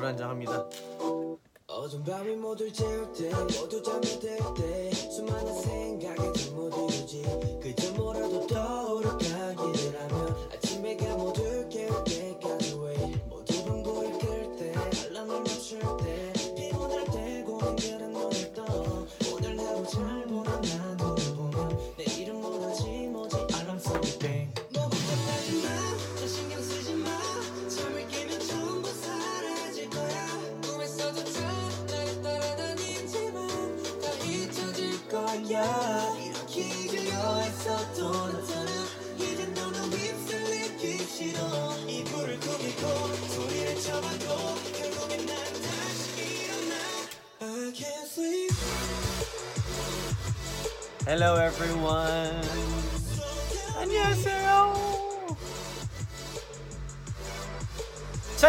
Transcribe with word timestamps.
불안정합니다. 0.00 0.66
어둠 1.66 2.02
밤이 2.04 2.34
모두 2.36 2.72
재울 2.72 3.12
때 3.12 3.30
모두 3.34 3.82
잠들 3.82 4.18
때 4.56 4.90
수많은 4.90 5.60
생각에 5.60 6.32
잠못 6.32 6.72
이루지 6.74 7.22
그저 7.62 7.92
뭐라도 7.92 8.46
떠오르가 8.46 9.39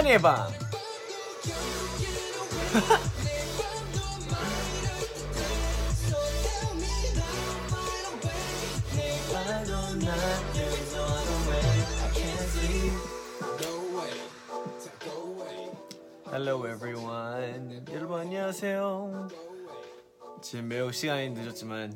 찬이의 0.01 0.19
방. 0.19 0.49
Hello 16.31 16.67
everyone. 16.67 17.85
여러분 17.93 18.21
안녕하세요. 18.21 19.27
지금 20.41 20.67
매우 20.67 20.91
시간이 20.91 21.29
늦었지만 21.29 21.95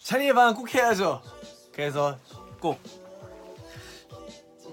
찬이의 0.00 0.34
방꼭 0.34 0.74
해야죠. 0.74 1.22
그래서 1.72 2.18
꼭 2.60 2.80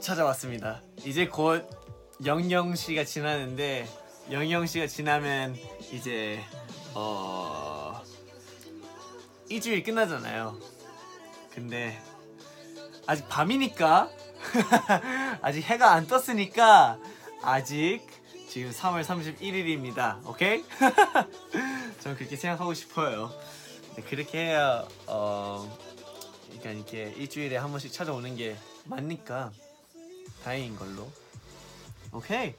찾아왔습니다. 0.01 0.88
이제 1.05 1.27
곧 1.27 1.69
영영 2.25 2.75
씨가 2.75 3.05
지나는데 3.05 3.87
영영 4.31 4.65
씨가 4.65 4.87
지나면 4.87 5.55
이제 5.91 6.43
어 6.93 8.01
일주일 9.47 9.83
끝나잖아요. 9.83 10.57
근데 11.53 12.01
아직 13.07 13.27
밤이니까 13.29 14.09
아직 15.41 15.61
해가 15.61 15.93
안 15.93 16.07
떴으니까 16.07 16.99
아직 17.41 18.05
지금 18.49 18.71
3월 18.71 19.03
31일입니다. 19.03 20.25
오케이? 20.27 20.63
저는 22.01 22.17
그렇게 22.17 22.35
생각하고 22.35 22.73
싶어요. 22.73 23.31
네, 23.95 24.03
그렇게 24.03 24.45
해야 24.45 24.85
어 25.07 25.77
그러니까 26.47 26.71
이렇게 26.71 27.13
일주일에 27.17 27.57
한 27.57 27.71
번씩 27.71 27.91
찾아오는 27.93 28.35
게 28.35 28.57
맞니까 28.85 29.51
다행인 30.43 30.75
걸로. 30.75 31.09
오케이. 32.11 32.53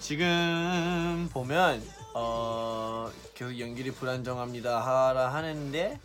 지금 0.00 1.28
보면 1.32 1.82
어 2.14 3.10
계속 3.34 3.58
연결이 3.58 3.90
불안정합니다 3.90 4.80
하라 4.80 5.32
하는데 5.32 5.98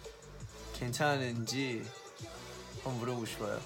괜찮은지 0.73 1.83
한번 2.83 2.99
물어보고 2.99 3.25
싶어요. 3.25 3.59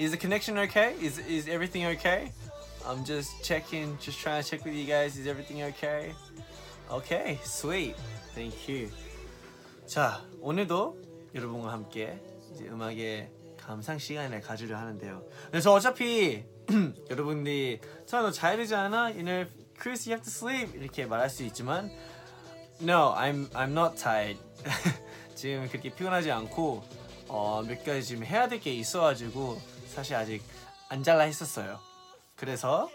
Is 0.00 0.10
the 0.12 0.18
connection 0.18 0.58
okay? 0.64 0.94
Is 1.04 1.18
is 1.20 1.48
everything 1.48 1.86
okay? 1.96 2.32
I'm 2.86 3.04
just 3.04 3.42
checking, 3.44 3.98
just 4.00 4.18
trying 4.18 4.42
to 4.42 4.48
check 4.48 4.64
with 4.64 4.74
you 4.74 4.86
guys. 4.86 5.18
Is 5.18 5.26
everything 5.28 5.62
okay? 5.74 6.14
Okay, 6.90 7.38
sweet. 7.44 7.94
Thank 8.34 8.68
you. 8.68 8.90
자, 9.86 10.24
오늘도 10.40 10.96
여러분과 11.34 11.72
함께 11.72 12.18
이제 12.54 12.64
음악의 12.66 13.30
감상 13.64 13.98
시간을 13.98 14.40
가지려 14.40 14.76
하는데요. 14.78 15.22
그래서 15.50 15.72
어차피 15.72 16.44
여러분들이 17.10 17.80
저너 18.06 18.30
자야 18.30 18.56
되지 18.56 18.74
않아? 18.74 19.10
You 19.10 19.22
know, 19.24 19.46
Chris, 19.80 20.08
you 20.08 20.16
have 20.18 20.22
to 20.24 20.30
sleep. 20.30 20.76
이렇게 20.78 21.06
말할 21.06 21.30
수 21.30 21.42
있지만 21.44 21.90
No, 22.82 23.14
I'm 23.14 23.50
I'm 23.50 23.70
not 23.70 23.96
tired. 24.00 24.40
지금 25.34 25.68
그렇게 25.68 25.90
피곤하지 25.94 26.30
않고 26.30 26.82
어, 27.28 27.62
몇 27.66 27.84
가지 27.84 28.02
지금 28.04 28.24
해야 28.24 28.48
될 28.48 28.58
게 28.60 28.72
있어가지고 28.74 29.60
사실 29.94 30.14
아직 30.16 30.42
안 30.88 31.02
잘라 31.02 31.24
했었어요. 31.24 31.78
그래서 32.36 32.88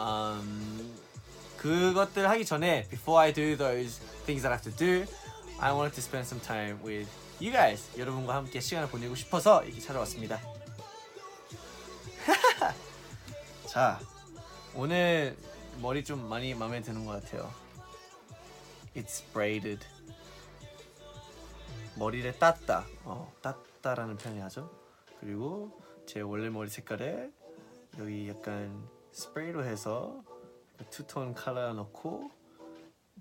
음, 0.00 0.94
그것들 1.56 2.28
하기 2.30 2.44
전에 2.44 2.86
before 2.88 3.20
I 3.20 3.32
do 3.32 3.56
those 3.56 4.00
things 4.24 4.42
that 4.42 4.48
I 4.48 4.56
have 4.56 4.64
to 4.64 4.72
do, 4.76 5.04
I 5.60 5.72
wanted 5.72 5.94
to 5.94 6.02
spend 6.02 6.26
some 6.26 6.40
time 6.42 6.78
with 6.84 7.08
guys. 7.40 7.98
여러분과 7.98 8.34
함께 8.34 8.60
시간을 8.60 8.88
보내고 8.88 9.14
싶어서 9.14 9.62
이렇게 9.64 9.80
찾아왔습니다. 9.80 10.40
자, 13.66 14.00
오늘 14.74 15.36
머리 15.80 16.02
좀 16.02 16.28
많이 16.28 16.54
마음에 16.54 16.80
드는 16.80 17.04
것 17.04 17.22
같아요. 17.22 17.52
It's 18.94 19.22
braided. 19.32 19.86
머리를 21.96 22.38
땄다. 22.38 22.86
어, 23.04 23.32
땄다라는 23.42 24.16
표현이 24.16 24.40
하죠. 24.40 24.70
그리고 25.20 25.78
제 26.06 26.20
원래 26.20 26.48
머리 26.48 26.70
색깔에 26.70 27.30
여기 27.98 28.28
약간 28.28 28.88
스프레이로 29.12 29.64
해서 29.64 30.22
투톤 30.90 31.34
컬러 31.34 31.72
넣고 31.72 32.30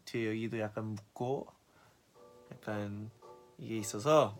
뒤에 0.03 0.27
여기도 0.29 0.59
약간 0.59 0.95
묶고 0.95 1.47
약간 2.51 3.09
이게 3.57 3.77
있어서 3.77 4.37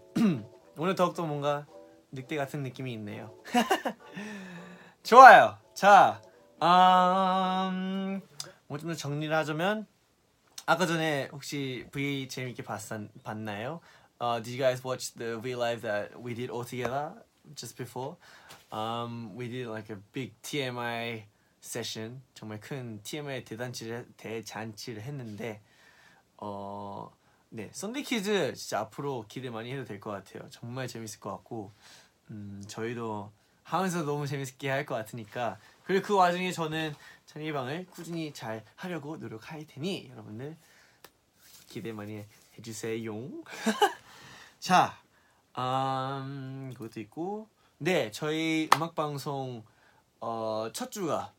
오늘 0.77 0.95
더욱더 0.95 1.25
뭔가 1.25 1.65
늑대 2.11 2.35
같은 2.35 2.63
느낌이 2.63 2.93
있네요. 2.93 3.33
좋아요. 5.03 5.57
자, 5.73 6.21
음, 6.61 8.21
뭐좀 8.67 8.89
더 8.89 8.95
정리를 8.95 9.35
하자면 9.35 9.85
아까 10.65 10.85
전에 10.85 11.29
혹시 11.31 11.85
V 11.91 12.27
재밌게 12.27 12.63
봤, 12.63 12.79
봤나요? 13.23 13.81
Uh, 14.19 14.41
did 14.41 14.49
you 14.49 14.57
guys 14.57 14.81
watch 14.83 15.13
the 15.13 15.37
V 15.41 15.55
live 15.55 15.81
that 15.81 16.15
we 16.17 16.33
did 16.33 16.49
all 16.49 16.63
together 16.63 17.11
just 17.53 17.77
before? 17.77 18.15
Um, 18.71 19.35
we 19.35 19.47
did 19.47 19.67
like 19.67 19.89
a 19.91 19.97
big 20.13 20.33
TMI 20.41 21.25
session. 21.61 22.21
정말 22.33 22.59
큰 22.59 22.99
TMI 23.03 23.43
대단치를 23.43 24.07
대잔치를 24.17 25.01
했는데 25.01 25.61
어, 26.37 27.11
네, 27.55 27.69
Sunday 27.71 28.03
Kids 28.03 28.53
진짜 28.53 28.79
앞으로 28.81 29.23
기대 29.29 29.49
많이 29.49 29.71
해도 29.71 29.85
될 29.85 30.01
것 30.01 30.11
같아요. 30.11 30.49
정말 30.49 30.89
재밌을 30.89 31.21
것 31.21 31.31
같고 31.31 31.71
음, 32.29 32.61
저희도 32.67 33.31
하면서 33.63 34.03
너무 34.03 34.27
재밌게 34.27 34.69
할 34.69 34.85
것 34.85 34.95
같으니까 34.95 35.57
그리고 35.85 36.05
그 36.05 36.15
와중에 36.15 36.51
저는 36.51 36.93
찬이 37.25 37.53
방을 37.53 37.85
꾸준히 37.89 38.33
잘 38.33 38.65
하려고 38.75 39.15
노력할 39.15 39.65
테니 39.67 40.09
여러분들 40.11 40.57
기대 41.69 41.93
많이 41.93 42.25
해주세요. 42.57 43.13
자, 44.59 44.99
음, 45.57 46.73
그것도 46.75 46.99
있고 46.99 47.47
네, 47.77 48.11
저희 48.11 48.69
음악 48.75 48.95
방송 48.95 49.63
어, 50.19 50.69
첫 50.73 50.91
주가 50.91 51.31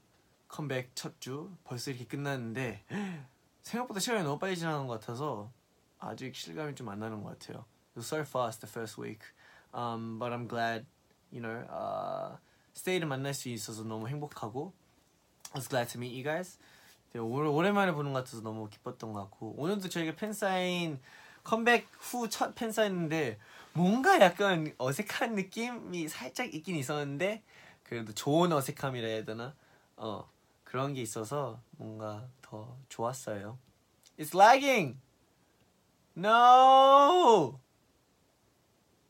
컴백 0.48 0.96
첫 0.96 1.20
주 1.20 1.50
벌써 1.64 1.90
이렇게 1.90 2.06
끝났는데 2.06 2.84
생각보다 3.62 4.00
시간이 4.00 4.22
너무 4.24 4.38
빨리 4.38 4.56
지나는 4.56 4.86
것 4.86 4.98
같아서 4.98 5.50
아직 6.06 6.34
실감이 6.34 6.74
좀 6.74 6.88
안 6.88 6.98
나는 7.00 7.22
것 7.22 7.38
같아요. 7.38 7.64
It 7.94 7.98
was 8.00 8.06
so 8.06 8.20
fast 8.22 8.60
the 8.60 8.70
first 8.70 9.00
week, 9.00 9.22
um, 9.74 10.18
but 10.18 10.32
I'm 10.32 10.46
glad, 10.48 10.86
you 11.32 11.40
know, 11.40 11.64
uh, 11.70 12.38
스테이를 12.74 13.06
만날 13.08 13.32
수 13.34 13.48
있어서 13.48 13.82
너무 13.84 14.06
행복하고 14.08 14.72
I 15.52 15.58
was 15.58 15.68
glad 15.68 15.90
to 15.92 15.98
meet 15.98 16.14
you 16.14 16.22
guys. 16.22 16.58
네, 17.12 17.20
오랜만에 17.20 17.92
보는 17.92 18.12
것 18.12 18.20
같아서 18.24 18.42
너무 18.42 18.68
기뻤던 18.68 19.12
것 19.12 19.20
같고 19.22 19.54
오늘도 19.56 19.88
저희가 19.88 20.14
팬사인 20.16 21.00
컴백 21.44 21.86
후 21.98 22.28
첫 22.28 22.54
팬사인인데 22.54 23.38
뭔가 23.72 24.20
약간 24.20 24.74
어색한 24.76 25.34
느낌이 25.34 26.08
살짝 26.08 26.52
있긴 26.54 26.76
있었는데 26.76 27.42
그래도 27.84 28.12
좋은 28.12 28.52
어색함이라 28.52 29.06
해야 29.06 29.24
되나? 29.24 29.54
어 29.96 30.28
그런 30.64 30.92
게 30.92 31.00
있어서 31.00 31.60
뭔가 31.78 32.28
더 32.42 32.76
좋았어요. 32.90 33.56
It's 34.18 34.34
lagging. 34.34 34.98
No. 36.16 37.60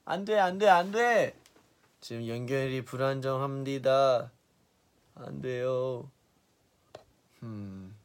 안 0.04 0.24
돼 0.24 0.38
안 0.38 0.58
돼 0.58 0.68
안 0.68 0.90
돼. 0.90 1.34
지금 2.00 2.26
연결이 2.28 2.84
불안정합니다. 2.84 4.30
안 5.14 5.40
돼요. 5.40 6.10
음. 7.42 7.96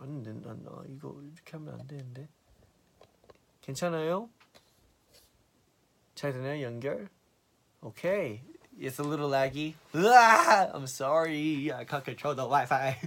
아니, 0.00 0.22
난, 0.22 0.42
난, 0.42 0.64
아, 0.68 0.82
이거 0.88 1.16
이렇게 1.22 1.52
하면 1.52 1.80
안 1.80 1.86
되는데. 1.86 2.28
괜찮아요? 3.62 4.28
잘 6.14 6.32
되나요, 6.32 6.62
연결? 6.62 7.08
Okay. 7.82 8.42
It's 8.78 8.98
a 9.00 9.06
little 9.06 9.28
laggy. 9.30 9.74
으아! 9.94 10.72
I'm 10.74 10.84
sorry. 10.84 11.70
I 11.72 11.84
can't 11.84 12.04
control 12.04 12.34
the 12.34 12.44
Wi-Fi. 12.46 12.98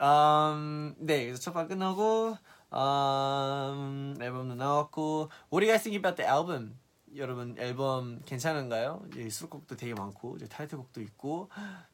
um, 0.00 0.94
네, 1.00 1.26
그래서 1.26 1.40
첫방 1.42 1.68
끝나고 1.68 2.38
um, 2.74 4.16
앨범도 4.20 4.54
나왔고 4.56 5.30
think 5.50 5.96
about 5.96 6.16
the 6.16 6.28
album? 6.28 6.76
여러분 7.16 7.54
앨범 7.58 8.20
괜찮은가요? 8.24 9.06
이제 9.12 9.28
수록곡도 9.30 9.76
되게 9.76 9.94
많고 9.94 10.36
이제 10.36 10.48
타이틀곡도 10.48 11.00
있고 11.02 11.48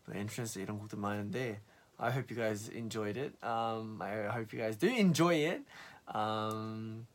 또 0.07 0.15
엔트런스 0.15 0.61
이런 0.61 0.79
곡도 0.79 0.97
많은데 0.97 1.61
I 1.99 2.11
hope 2.11 2.35
you 2.35 2.37
guys 2.43 2.71
enjoyed 2.73 3.21
it. 3.21 3.37
Um, 3.45 4.01
I 4.01 4.29
hope 4.35 4.57
you 4.57 4.63
guys 4.63 4.79
do 4.79 4.89
enjoy 4.89 5.35
it. 5.45 5.65
Um, 6.15 7.07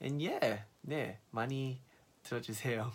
and 0.00 0.18
yeah, 0.24 0.62
네 0.80 1.18
많이 1.30 1.82
들어주세요. 2.22 2.90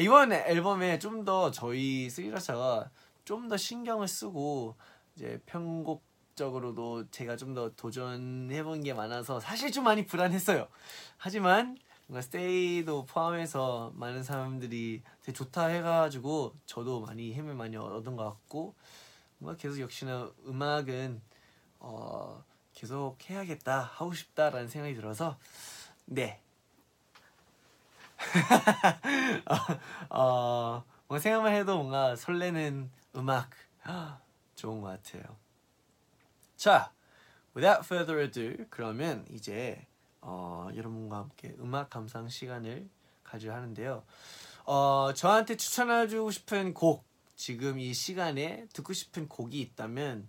이번 0.00 0.32
앨범에 0.32 0.98
좀 0.98 1.24
더 1.26 1.50
저희 1.50 2.08
스리라차가 2.08 2.90
좀 3.24 3.48
더 3.50 3.58
신경을 3.58 4.08
쓰고 4.08 4.76
이제 5.14 5.38
편곡 5.44 6.02
적으로도 6.40 7.10
제가 7.10 7.36
좀 7.36 7.50
더 7.54 7.70
도전해본 7.76 8.82
게 8.84 8.94
많아서 8.94 9.40
사실 9.40 9.70
좀 9.72 9.84
많이 9.84 10.06
불안했어요. 10.06 10.68
하지만 11.18 11.76
뭔가 12.06 12.22
스테이도 12.22 13.04
포함해서 13.06 13.92
많은 13.96 14.22
사람들이 14.22 15.02
되게 15.22 15.32
좋다 15.36 15.66
해가지고 15.66 16.54
저도 16.64 17.00
많이 17.00 17.32
힘을 17.34 17.54
많이 17.54 17.76
얻은 17.76 18.16
것 18.16 18.24
같고 18.24 18.74
뭔가 19.38 19.60
계속 19.60 19.80
역시나 19.80 20.30
음악은 20.46 21.20
어, 21.80 22.42
계속 22.72 23.18
해야겠다 23.28 23.80
하고 23.80 24.14
싶다라는 24.14 24.68
생각이 24.68 24.94
들어서 24.94 25.36
네 26.06 26.40
어, 30.08 30.84
뭔가 31.08 31.20
생각만 31.20 31.54
해도 31.54 31.76
뭔가 31.76 32.16
설레는 32.16 32.90
음악 33.16 33.50
좋은 34.54 34.80
것 34.80 34.88
같아요. 35.02 35.39
자, 36.60 36.92
without 37.56 37.86
further 37.86 38.20
ado, 38.20 38.66
그러면 38.68 39.24
이제 39.30 39.86
어, 40.20 40.68
여러분과 40.76 41.16
함께 41.16 41.56
음악 41.58 41.88
감상 41.88 42.28
시간을 42.28 42.86
가져 43.24 43.54
하는데요. 43.54 44.04
어, 44.66 45.10
저한테 45.14 45.56
추천해주고 45.56 46.30
싶은 46.30 46.74
곡, 46.74 47.06
지금 47.34 47.78
이 47.78 47.94
시간에 47.94 48.66
듣고 48.74 48.92
싶은 48.92 49.26
곡이 49.26 49.58
있다면 49.58 50.28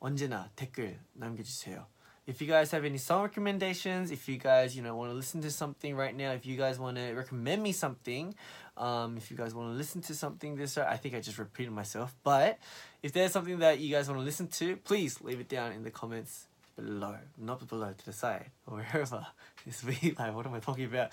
언제나 0.00 0.50
댓글 0.54 1.00
남겨주세요. 1.14 1.86
If 2.27 2.41
you 2.41 2.47
guys 2.47 2.69
have 2.71 2.85
any 2.85 2.99
song 2.99 3.23
recommendations, 3.23 4.11
if 4.11 4.29
you 4.29 4.37
guys, 4.37 4.75
you 4.75 4.83
know, 4.83 4.95
want 4.95 5.09
to 5.09 5.15
listen 5.15 5.41
to 5.41 5.49
something 5.49 5.95
right 5.95 6.15
now, 6.15 6.31
if 6.33 6.45
you 6.45 6.57
guys 6.57 6.77
want 6.77 6.97
to 6.97 7.13
recommend 7.13 7.63
me 7.63 7.71
something, 7.71 8.35
um, 8.77 9.17
if 9.17 9.31
you 9.31 9.37
guys 9.37 9.55
want 9.55 9.73
to 9.73 9.75
listen 9.75 10.01
to 10.01 10.13
something 10.13 10.55
this, 10.55 10.77
I 10.77 10.97
think 10.97 11.15
I 11.15 11.21
just 11.21 11.39
repeated 11.39 11.71
myself. 11.73 12.15
But 12.23 12.59
if 13.01 13.13
there's 13.13 13.31
something 13.31 13.57
that 13.59 13.79
you 13.79 13.89
guys 13.89 14.07
want 14.07 14.19
to 14.19 14.23
listen 14.23 14.47
to, 14.47 14.77
please 14.77 15.21
leave 15.21 15.39
it 15.39 15.49
down 15.49 15.71
in 15.71 15.83
the 15.83 15.89
comments 15.89 16.45
below, 16.75 17.15
not 17.37 17.67
below 17.67 17.93
to 17.97 18.05
the 18.05 18.13
side 18.13 18.51
or 18.67 18.77
wherever. 18.77 19.25
This 19.65 19.83
we 19.83 20.15
like, 20.17 20.33
what 20.33 20.45
am 20.45 20.53
I 20.53 20.59
talking 20.59 20.85
about? 20.85 21.09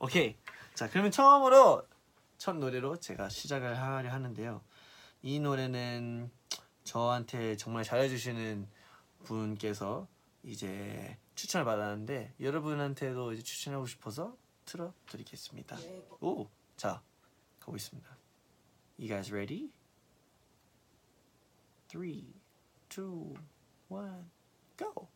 오케이, 0.00 0.36
자 0.74 0.88
그러면 0.88 1.10
처음으로 1.10 1.82
첫 2.38 2.56
노래로 2.56 2.96
제가 2.96 3.28
시작을 3.28 3.80
하려 3.80 4.10
하는데요. 4.10 4.60
이 5.22 5.38
노래는 5.40 6.30
저한테 6.84 7.56
정말 7.56 7.84
잘해주시는 7.84 8.66
분께서 9.24 10.06
이제 10.47 11.17
추천을 11.35 11.65
받았는데 11.65 12.35
여러분한테도 12.39 13.33
이제 13.33 13.43
추천하고 13.43 13.85
싶어서 13.85 14.37
틀어드리겠습니다. 14.63 15.77
오, 16.21 16.47
자 16.77 17.03
가보겠습니다. 17.59 18.17
You 18.97 19.09
guys 19.09 19.29
ready? 19.33 19.69
Three, 21.89 22.33
two, 22.87 23.35
one, 23.89 24.29
go. 24.77 25.09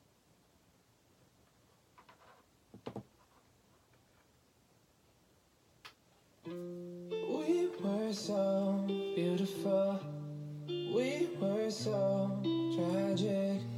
We 6.46 7.70
were 7.82 8.12
so 8.12 8.84
beautiful. 8.86 9.98
We 10.68 11.30
were 11.40 11.72
so 11.72 12.30
tragic. 12.76 13.71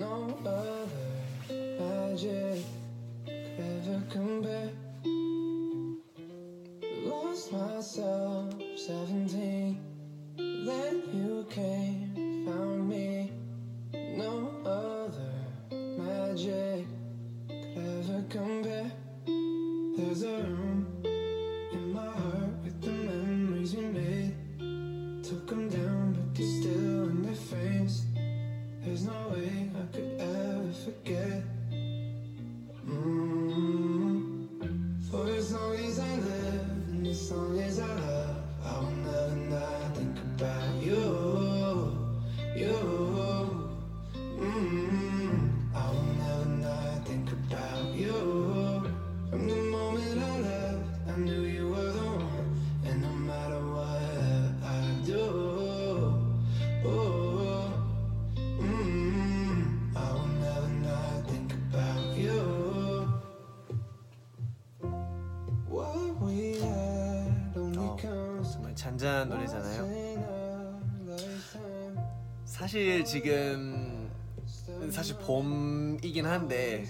No 0.00 0.34
other 0.46 0.86
magic 1.78 2.64
could 3.26 3.50
ever 3.58 4.02
compare. 4.08 4.70
Lost 7.04 7.52
myself, 7.52 8.54
17. 8.76 9.89
잔잔한 69.00 69.30
노래잖아요. 69.30 70.80
사실 72.44 73.02
지금 73.02 74.10
사실 74.90 75.16
봄이긴 75.16 76.26
한데 76.26 76.84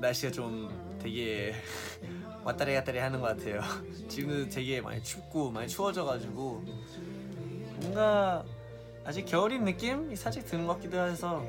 날씨가 0.00 0.32
좀 0.32 0.98
되게 1.02 1.54
왔다리 2.44 2.72
갔다리 2.72 2.98
하는 2.98 3.20
것 3.20 3.26
같아요. 3.26 3.60
지금도 4.08 4.48
되게 4.48 4.80
많이 4.80 5.02
춥고 5.02 5.50
많이 5.50 5.68
추워져가지고 5.68 6.64
뭔가 7.80 8.42
아직 9.04 9.26
겨울인 9.26 9.64
느낌이 9.64 10.16
살짝 10.16 10.46
드는 10.46 10.66
것 10.66 10.76
같기도 10.76 10.98
해서 10.98 11.44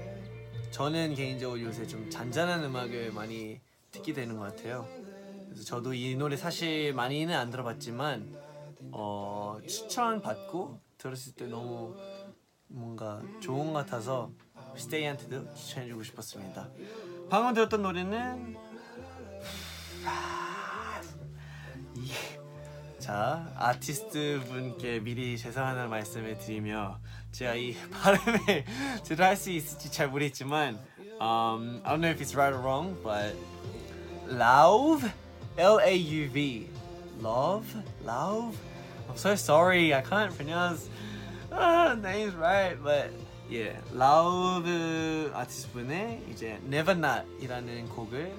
저는 0.71 1.15
개인적으로 1.15 1.61
요새 1.61 1.87
좀 1.87 2.09
잔잔한 2.09 2.65
음악을 2.65 3.13
많이 3.13 3.61
듣게 3.91 4.11
되는 4.11 4.35
것 4.35 4.41
같아요. 4.43 4.85
그래서 5.47 5.63
저도 5.63 5.93
이 5.93 6.15
노래 6.15 6.35
사실 6.35 6.93
많이는 6.93 7.33
안 7.33 7.49
들어봤지만 7.49 8.43
어, 8.91 9.57
추천 9.67 10.21
받고 10.21 10.79
들었을 10.97 11.33
때 11.33 11.45
너무 11.47 11.95
뭔가 12.67 13.21
좋은 13.41 13.73
것 13.73 13.79
같아서 13.85 14.31
스테이한테도 14.75 15.53
추천해주고 15.53 16.03
싶었습니다. 16.03 16.69
방금 17.29 17.53
들었던 17.53 17.81
노래는 17.81 18.55
이- 21.95 22.11
자 22.99 23.51
아티스트 23.55 24.41
분께 24.47 24.99
미리 24.99 25.37
죄송하다는 25.37 25.89
말씀을 25.89 26.37
드리며 26.39 26.99
제가 27.31 27.53
이 27.55 27.75
발음을 27.91 28.65
제대로 29.03 29.25
할수 29.27 29.51
있을지 29.51 29.91
잘 29.91 30.09
모르겠지만 30.09 30.79
um, 31.21 31.81
I 31.83 31.93
don't 31.93 32.01
know 32.01 32.09
if 32.09 32.19
it's 32.21 32.35
right 32.35 32.53
or 32.53 32.61
wrong, 32.61 32.95
but 33.03 33.35
Lauv, 34.27 35.07
L-A-U-V, 35.57 36.67
love, 37.21 37.67
Lauv. 38.03 38.53
I'm 39.07 39.17
so 39.17 39.35
sorry, 39.35 39.93
I 39.93 40.01
can't 40.01 40.35
pronounce 40.35 40.89
uh, 41.51 41.95
names 42.01 42.35
right, 42.35 42.75
but 42.81 43.11
yeah, 43.49 43.79
Lauv 43.93 44.65
아티스트 45.33 45.71
분의 45.73 46.23
이제 46.31 46.59
Never 46.65 46.97
Not이라는 46.97 47.89
곡을 47.89 48.33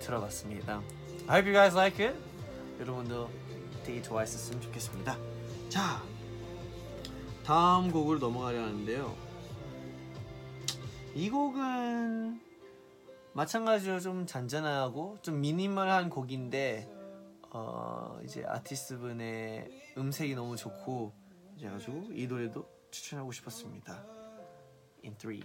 들어봤습니다. 0.00 0.82
I 1.28 1.36
hope 1.36 1.46
you 1.46 1.52
guys 1.52 1.74
like 1.76 2.04
it. 2.04 2.16
여러분도 2.80 3.30
되게 3.84 4.02
좋아했었으면 4.02 4.60
좋겠습니다. 4.62 5.16
자, 5.68 6.02
다음 7.44 7.90
곡으로 7.90 8.18
넘어가려 8.18 8.60
하는데요. 8.62 9.14
이 11.14 11.30
곡은 11.30 12.40
마찬가지로 13.34 14.00
좀 14.00 14.26
잔잔하고 14.26 15.18
좀 15.22 15.40
미니멀한 15.40 16.10
곡인데 16.10 16.88
어 17.54 18.18
이제 18.24 18.44
아티스트 18.46 18.98
분의 18.98 19.92
음색이 19.98 20.34
너무 20.34 20.56
좋고 20.56 21.12
그래가지고 21.58 22.08
이 22.12 22.26
노래도 22.26 22.66
추천하고 22.90 23.30
싶었습니다. 23.30 24.04
In 25.04 25.14
3, 25.18 25.42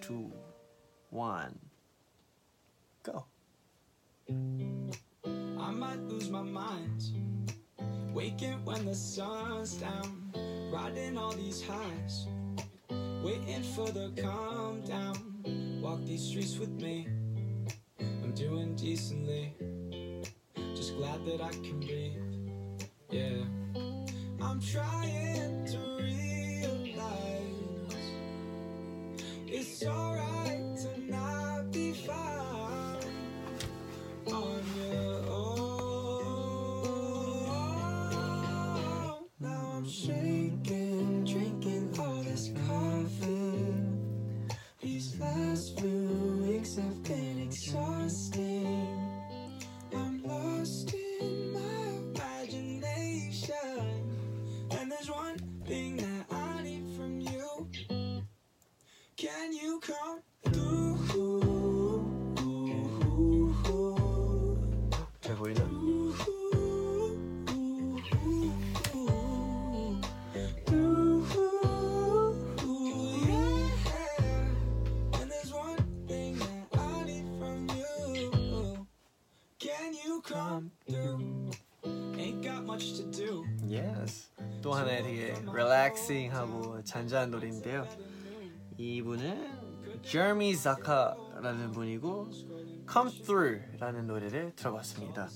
2, 0.00 0.32
1, 1.10 1.60
go. 3.02 3.24
I 4.28 5.72
might 5.72 6.00
lose 6.08 6.28
my 6.28 6.42
mind. 6.42 7.04
Waking 8.12 8.64
when 8.64 8.84
the 8.84 8.94
sun's 8.94 9.74
down. 9.74 10.32
Riding 10.72 11.16
all 11.16 11.32
these 11.32 11.62
highs. 11.62 12.26
Waiting 13.22 13.62
for 13.74 13.90
the 13.90 14.12
calm 14.20 14.82
down. 14.82 15.80
Walk 15.80 16.04
these 16.04 16.22
streets 16.22 16.58
with 16.58 16.70
me. 16.80 17.06
I'm 18.00 18.32
doing 18.34 18.74
decently. 18.74 19.54
Glad 21.00 21.24
that 21.24 21.40
I 21.40 21.48
can 21.48 21.80
breathe. 21.80 22.82
Yeah. 23.10 23.42
I'm 24.42 24.60
trying 24.60 25.64
to 25.68 25.78
realize 25.98 27.06
it's 29.46 29.82
alright 29.86 30.29
much 82.70 82.94
to 82.96 83.10
do. 83.10 83.44
Yes. 83.68 84.30
또 84.62 84.72
하나의 84.72 85.02
되게 85.02 85.34
릴렉싱하고 85.52 86.82
잔잔한 86.84 87.30
노래인데요. 87.30 87.86
이분은 88.78 90.02
Jeremy 90.02 90.54
Zaka라는 90.54 91.72
분이고 91.72 92.28
Come 92.90 93.10
Through라는 93.22 94.06
노래를 94.06 94.52
들어봤습니다. 94.56 95.28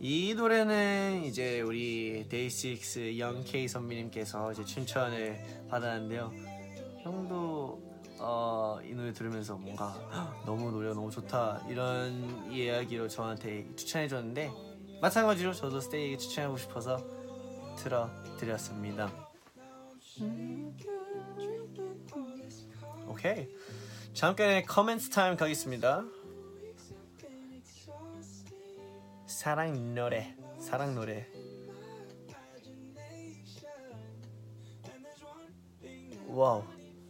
이 0.00 0.34
노래는 0.34 1.22
이제 1.24 1.60
우리 1.60 2.26
데이식스 2.28 3.18
영케이 3.18 3.68
선배님께서 3.68 4.52
이제 4.52 4.64
춘천을 4.64 5.38
받았는데요. 5.68 6.32
형도 7.02 7.82
어, 8.18 8.78
이 8.84 8.94
노래 8.94 9.12
들으면서 9.12 9.56
뭔가 9.56 9.88
"헉, 10.12 10.44
너무 10.46 10.70
노래가 10.70 10.94
너무 10.94 11.10
좋다 11.10 11.64
이런 11.68 12.50
이야기로 12.50 13.08
저한테 13.08 13.66
추천해 13.76 14.06
줬는데 14.08 14.50
마찬가지로 15.04 15.52
저도 15.52 15.80
스테이에게 15.80 16.16
추천하고 16.16 16.56
싶어서 16.56 16.96
틀어드렸습니다. 17.76 19.12
오케이. 23.06 23.46
잠깐의 24.14 24.64
커멘트 24.64 25.10
타임 25.10 25.36
가겠습니다. 25.36 26.06
사랑 29.26 29.94
노래 29.94 30.34
사랑 30.58 30.94
노래. 30.94 31.28
Wow. 36.28 36.64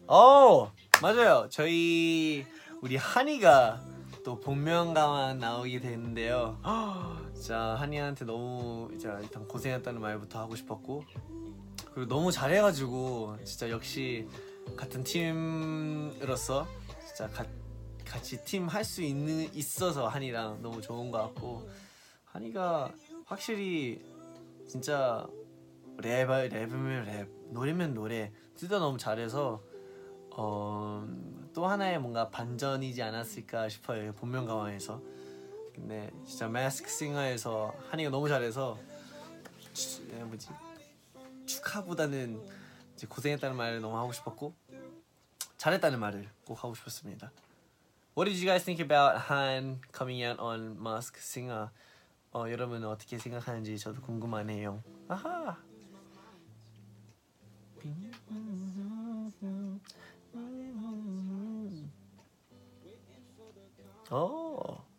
어 0.09 0.73
맞아요. 1.01 1.49
저희 1.49 2.45
우리 2.83 2.97
한이가 2.97 3.85
또 4.25 4.41
본명가만 4.41 5.39
나오게 5.39 5.79
됐는데요 5.79 6.59
자 7.45 7.77
한이한테 7.79 8.25
너무 8.25 8.89
이제 8.95 9.07
일단 9.21 9.47
고생했다는 9.47 10.01
말부터 10.01 10.39
하고 10.41 10.57
싶었고 10.57 11.05
그리고 11.93 12.09
너무 12.09 12.33
잘해가지고 12.33 13.37
진짜 13.45 13.69
역시 13.69 14.27
같은 14.77 15.05
팀으로서 15.05 16.67
진짜 17.07 17.29
가- 17.29 17.45
같이 18.07 18.43
팀 18.45 18.67
할 18.69 18.83
수 18.83 19.03
있는 19.03 19.53
있어서 19.55 20.09
한이랑 20.09 20.63
너무 20.63 20.81
좋은 20.81 21.11
것 21.11 21.19
같고 21.19 21.69
한이가 22.25 22.91
확실히 23.27 24.03
진짜 24.67 25.27
랩 25.99 26.27
랩이면 26.49 27.05
랩 27.05 27.29
노래면 27.51 27.93
노래 27.93 28.33
둘 28.57 28.69
다 28.71 28.79
너무 28.79 28.97
잘해서 28.97 29.61
어, 30.37 31.07
또 31.53 31.67
하나의 31.67 32.01
뭔가 32.01 32.31
반전이지 32.31 33.03
않았을까 33.03 33.69
싶어요 33.69 34.13
본명 34.15 34.47
가왕에서 34.47 35.03
근데 35.75 36.11
진짜 36.27 36.49
마스크 36.49 36.89
싱어에서 36.89 37.75
한이가 37.91 38.11
너무 38.11 38.29
잘해서 38.29 38.79
추- 39.73 40.03
에, 40.13 40.23
뭐지 40.23 40.49
축하보다는 41.47 42.41
이제 42.95 43.07
고생했다는 43.07 43.57
말을 43.57 43.81
너무 43.81 43.97
하고 43.99 44.13
싶었고 44.13 44.55
잘했다는 45.57 45.99
말을 45.99 46.29
꼭 46.47 46.63
하고 46.63 46.75
싶었습니다. 46.75 47.33
What 48.17 48.31
did 48.31 48.37
you 48.39 48.47
guys 48.47 48.65
think 48.65 48.81
about 48.81 49.31
Han 49.31 49.81
coming 49.93 50.23
out 50.25 50.41
on 50.41 50.77
Mask 50.79 51.19
Singer? 51.19 51.71
어, 52.33 52.45
여러분은 52.49 52.87
어떻게 52.89 53.19
생각하는지 53.19 53.79
저도 53.79 54.01
궁금하네요. 54.03 54.83
아하. 55.09 55.59
어. 64.11 64.94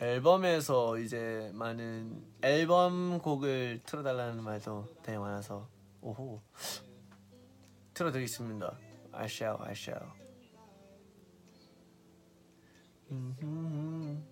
앨범에서 0.00 0.98
이제 0.98 1.50
많은 1.52 2.24
앨범 2.40 3.18
곡을 3.18 3.82
틀어달라는 3.84 4.42
말도 4.42 4.88
되게 5.02 5.18
많아서 5.18 5.68
오호 6.00 6.40
틀어드리겠습니다. 7.92 8.78
I 9.12 9.26
shall, 9.26 9.58
I 9.60 9.72
shall. 9.72 10.06
음. 13.10 14.24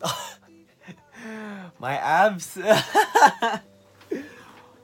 My 1.80 1.96
abs. 1.96 2.60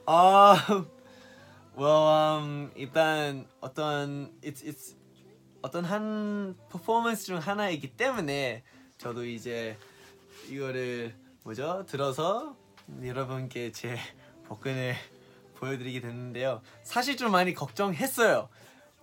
um, 0.07 0.87
well, 1.77 2.07
um, 2.07 2.71
일단 2.75 3.45
어떤 3.61 4.33
it's 4.41 4.63
it's 4.63 4.95
어떤 5.61 5.85
한 5.85 6.57
퍼포먼스 6.69 7.25
중 7.25 7.37
하나이기 7.37 7.95
때문에 7.95 8.63
저도 8.97 9.25
이제 9.25 9.77
이거를 10.49 11.15
뭐죠 11.43 11.85
들어서 11.87 12.55
여러분께 13.03 13.71
제 13.71 13.97
복근을 14.45 14.95
보여드리게 15.55 16.01
됐는데요. 16.01 16.61
사실 16.83 17.15
좀 17.15 17.31
많이 17.31 17.53
걱정했어요. 17.53 18.49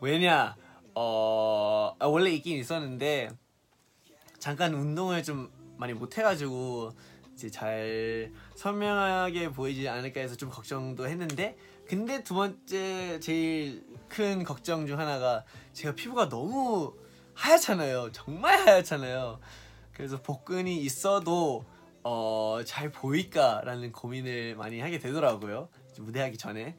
왜냐 0.01 0.57
어 0.95 1.95
아, 1.99 2.07
원래 2.07 2.31
있긴 2.31 2.59
있었는데 2.59 3.31
잠깐 4.39 4.75
운동을 4.75 5.23
좀 5.23 5.51
많이 5.77 5.95
못 5.95 6.19
해가지고 6.19 6.93
이제 7.35 7.49
잘 7.51 8.33
선명하게 8.57 9.53
보이지 9.53 9.89
않을까 9.89 10.21
해서 10.21 10.37
좀 10.37 10.51
걱정도 10.51 11.09
했는데 11.09 11.57
근데 11.87 12.23
두 12.23 12.35
번째 12.35 13.19
제일 13.21 13.85
큰 14.09 14.45
걱정 14.45 14.87
중 14.87 14.99
하나가 14.99 15.45
제가 15.73 15.95
피부가 15.95 16.29
너무 16.29 16.95
하얗잖아요 17.35 18.13
정말 18.13 18.59
하얗잖아요 18.59 19.41
그래서 20.01 20.23
복근이 20.23 20.79
있어도 20.79 21.63
어, 22.03 22.61
잘 22.65 22.91
보일까라는 22.91 23.93
고민을 23.93 24.57
많이 24.57 24.81
하게 24.81 24.99
되더라고요 24.99 25.69
무대하기 25.99 26.39
전에 26.39 26.75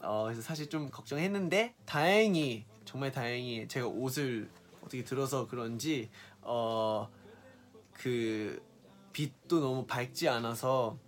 어, 0.00 0.24
그래서 0.24 0.42
사실 0.42 0.68
좀 0.68 0.90
걱정했는데 0.90 1.74
다행히 1.86 2.66
정말 2.84 3.10
다행히 3.10 3.66
제가 3.68 3.86
옷을 3.86 4.50
어떻게 4.82 5.02
들어서 5.02 5.48
그런지 5.48 6.10
어, 6.42 7.08
그 7.94 8.62
빛도 9.14 9.60
너무 9.60 9.86
밝지 9.86 10.28
않아서 10.28 10.98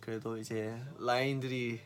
그래도 0.00 0.36
이제 0.36 0.76
라인들이 0.98 1.80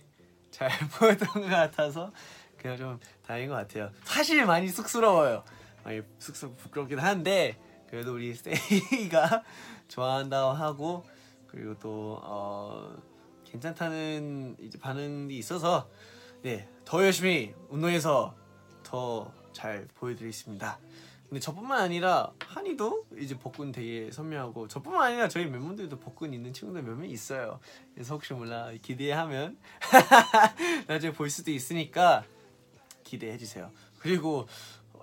잘 0.50 0.70
보였던 0.88 1.28
것 1.28 1.48
같아서 1.48 2.14
그냥 2.56 2.78
좀 2.78 3.00
다행인 3.26 3.50
것 3.50 3.56
같아요. 3.56 3.90
사실 4.04 4.46
많이 4.46 4.68
쑥스러워요. 4.68 5.44
많이 5.84 6.00
쑥스럽고 6.18 6.56
부끄럽긴 6.56 6.98
한데 6.98 7.58
그래도 7.92 8.14
우리 8.14 8.34
스테이가 8.34 9.44
좋아한다고 9.88 10.52
하고 10.52 11.04
그리고 11.46 11.78
또 11.78 12.18
어, 12.22 12.96
괜찮다는 13.44 14.56
이제 14.60 14.78
반응이 14.78 15.36
있어서 15.36 15.90
네 16.42 16.66
더 16.86 17.04
열심히 17.04 17.54
운동해서 17.68 18.34
더 18.82 19.30
잘 19.52 19.86
보여드리겠습니다. 19.96 20.78
근데 21.28 21.38
저뿐만 21.38 21.82
아니라 21.82 22.32
한이도 22.40 23.06
이제 23.18 23.38
복근 23.38 23.70
되게 23.70 24.10
선명하고 24.10 24.66
저뿐만 24.68 25.02
아니라 25.02 25.28
저희 25.28 25.44
멤버들도 25.44 25.98
복근 26.00 26.32
있는 26.32 26.54
친구들 26.54 26.82
몇 26.82 26.96
명 26.96 27.08
있어요. 27.10 27.60
그래서 27.94 28.14
혹시 28.14 28.32
몰라 28.32 28.72
기대하면 28.80 29.58
나중에 30.88 31.12
볼 31.12 31.28
수도 31.28 31.50
있으니까 31.50 32.24
기대해 33.04 33.36
주세요. 33.36 33.70
그리고 33.98 34.40
어, 34.40 34.46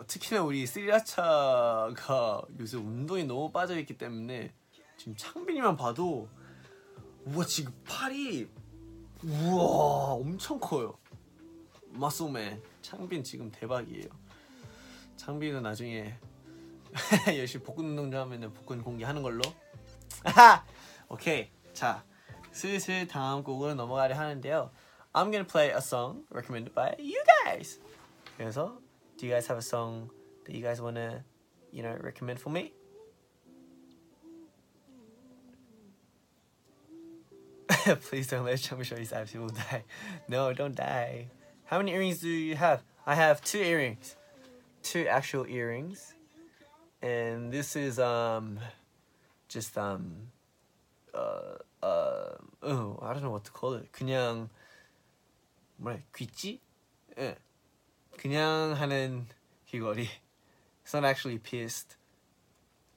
특히나 0.08 0.44
우리 0.44 0.65
스리라차가 0.65 2.41
요새 2.60 2.77
운동에 2.77 3.24
너무 3.24 3.51
빠져 3.51 3.77
있기 3.79 3.98
때문에 3.98 4.53
지금 4.98 5.15
창빈이만 5.15 5.77
봐도 5.77 6.27
우와 7.25 7.46
지금 7.46 7.74
팔이 7.86 8.50
우와 9.24 10.13
엄청 10.13 10.60
커요. 10.60 10.98
마소맨 11.89 12.62
창빈 12.82 13.24
지금 13.24 13.51
대박이에요. 13.51 14.08
창빈은 15.18 15.63
나중에 15.63 16.18
열심히 17.38 17.63
복근 17.65 17.86
운동 17.86 18.10
좀 18.12 18.22
하면은 18.22 18.53
복근 18.53 18.82
공개하는 18.82 19.22
걸로. 19.22 19.41
오케이 21.10 21.50
자 21.74 22.03
슬슬 22.51 23.08
다음 23.08 23.44
곡으로 23.44 23.75
넘어가려 23.75 24.18
하는데요. 24.18 24.72
I'm 25.13 25.32
gonna 25.32 25.46
play 25.46 25.72
a 25.72 25.77
song 25.77 26.25
recommended 26.29 26.74
by 26.74 26.96
you 27.00 27.22
guys. 27.44 27.82
그래서 28.38 28.79
do 29.18 29.26
you 29.26 29.32
guys 29.32 29.46
have 29.46 29.58
a 29.58 29.62
song 29.62 30.11
that 30.44 30.54
you 30.54 30.62
guys 30.62 30.80
wanna 30.80 31.25
you 31.73 31.82
know 31.82 31.96
recommend 32.00 32.38
for 32.38 32.50
me? 32.50 32.73
Please 38.02 38.28
don't 38.28 38.44
let 38.44 38.61
Chummy 38.61 38.84
show 38.84 38.96
his 38.96 39.12
abs. 39.12 39.32
He 39.32 39.38
will 39.38 39.49
die. 39.49 39.84
No, 40.28 40.52
don't 40.52 40.75
die. 40.75 41.26
How 41.66 41.78
many 41.78 41.92
earrings 41.92 42.20
do 42.20 42.28
you 42.28 42.56
have? 42.56 42.82
I 43.06 43.14
have 43.14 43.42
two 43.42 43.58
earrings, 43.58 44.16
two 44.82 45.06
actual 45.06 45.46
earrings, 45.46 46.14
and 47.02 47.52
this 47.52 47.76
is 47.76 47.99
um, 47.99 48.58
just 49.49 49.76
um, 49.76 50.28
uh, 51.14 51.56
uh, 51.82 52.37
oh, 52.62 52.99
I 53.02 53.12
don't 53.12 53.23
know 53.23 53.30
what 53.30 53.44
to 53.44 53.50
call 53.50 53.75
it. 53.75 53.90
그냥 53.92 54.49
뭐래 55.76 56.02
귀찌? 56.14 56.61
예, 57.18 57.37
그냥 58.21 58.73
하는 58.75 59.25
귀걸이. 59.67 60.05
It's 60.83 60.93
not 60.93 61.07
actually 61.07 61.39
pierced. 61.41 61.95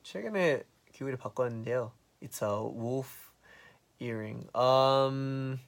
최근에 0.02 0.64
귀걸이 0.92 1.16
바꿨는데요. 1.16 1.92
It's 2.20 2.42
a 2.42 2.50
wolf 2.50 3.30
earring. 4.00 4.48
Um, 4.52 5.60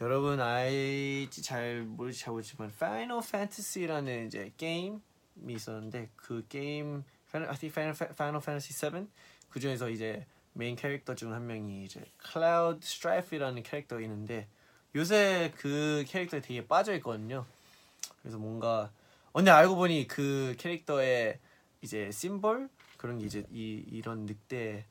여러분 0.00 0.40
알지 0.40 1.42
잘 1.42 1.82
모르지 1.84 2.18
잘 2.18 2.32
모르지만 2.32 2.70
Final 2.70 3.22
Fantasy라는 3.24 4.26
이제 4.26 4.52
게임이 4.56 5.00
있었는데 5.48 6.10
그 6.16 6.44
게임 6.48 7.04
I 7.32 7.56
think 7.56 7.70
Final, 7.70 7.94
Final 7.94 8.42
Fantasy 8.42 8.72
7 8.74 9.06
그 9.48 9.60
중에서 9.60 9.90
이제 9.90 10.26
메인 10.54 10.74
캐릭터 10.74 11.14
중 11.14 11.32
한 11.32 11.46
명이 11.46 11.84
이제 11.84 12.04
Cloud 12.32 12.80
Strife이라는 12.82 13.62
캐릭터가 13.62 14.02
있는데 14.02 14.48
요새 14.96 15.52
그 15.56 16.04
캐릭터에 16.08 16.40
되게 16.40 16.66
빠져 16.66 16.92
있거든요. 16.96 17.46
그래서 18.20 18.38
뭔가 18.38 18.90
어, 19.32 19.38
근데 19.38 19.50
알고 19.50 19.76
보니 19.76 20.06
그 20.06 20.54
캐릭터의 20.58 21.38
이제 21.82 22.10
심볼 22.10 22.68
그런 22.96 23.18
게 23.18 23.26
이제 23.26 23.44
이 23.50 23.84
이런 23.88 24.26
늑대 24.26 24.86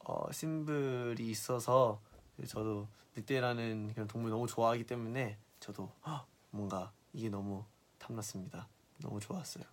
어 0.00 0.30
symbol이 0.32 1.30
있어서 1.30 2.00
저도 2.46 2.88
늑대라는 3.16 3.92
그런 3.94 4.08
동물 4.08 4.30
너무 4.30 4.46
좋아하기 4.46 4.84
때문에 4.84 5.38
저도 5.60 5.90
헉, 6.06 6.26
뭔가 6.50 6.92
이게 7.12 7.28
너무 7.28 7.64
탐났습니다. 7.98 8.68
너무 8.98 9.20
좋았어요. 9.20 9.64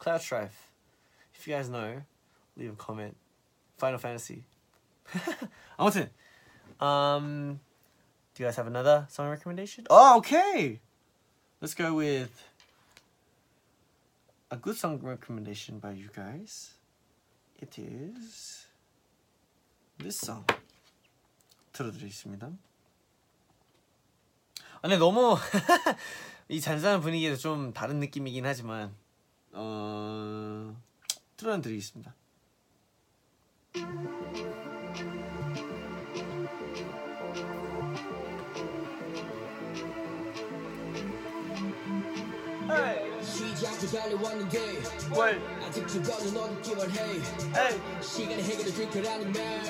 Cloud 0.00 0.22
Strife. 0.22 0.70
If 1.34 1.46
you 1.46 1.54
guys 1.54 1.68
know, 1.68 2.02
leave 2.56 2.72
a 2.72 2.76
comment. 2.76 3.16
Final 3.76 3.98
Fantasy. 3.98 4.44
아무튼, 5.78 6.10
um, 6.80 7.60
do 8.34 8.42
you 8.42 8.46
guys 8.46 8.56
have 8.56 8.66
another 8.66 9.06
song 9.08 9.28
recommendation? 9.28 9.86
Oh, 9.88 10.18
okay. 10.18 10.80
Let's 11.60 11.74
go 11.74 11.94
with 11.94 12.30
a 14.48 14.56
good 14.56 14.76
song 14.76 15.00
recommendation 15.02 15.80
by 15.80 15.90
you 15.90 16.08
guys. 16.14 16.76
It 17.60 17.76
is 17.80 18.68
this 19.98 20.24
song. 20.24 20.46
들어드리겠습니다. 21.72 22.46
아, 22.46 22.50
근데 24.82 24.98
너무 24.98 25.36
이 26.48 26.60
잔잔한 26.60 27.00
분위기에서 27.00 27.36
좀 27.36 27.72
다른 27.72 27.98
느낌이긴 27.98 28.46
하지만 28.46 28.94
어 29.52 30.80
틀어드리겠습니다. 31.36 32.14
쉬지 43.22 43.66
않고 43.66 43.86
달려왔는데 43.86 44.82
월, 45.14 45.40
아직 45.64 45.88
죽어는 45.88 46.36
어렵기만 46.36 46.90
해 46.90 47.14
에이, 47.14 48.02
시간의 48.02 48.42
해결을 48.42 48.74
드리크라는 48.74 49.32
말 49.32 49.62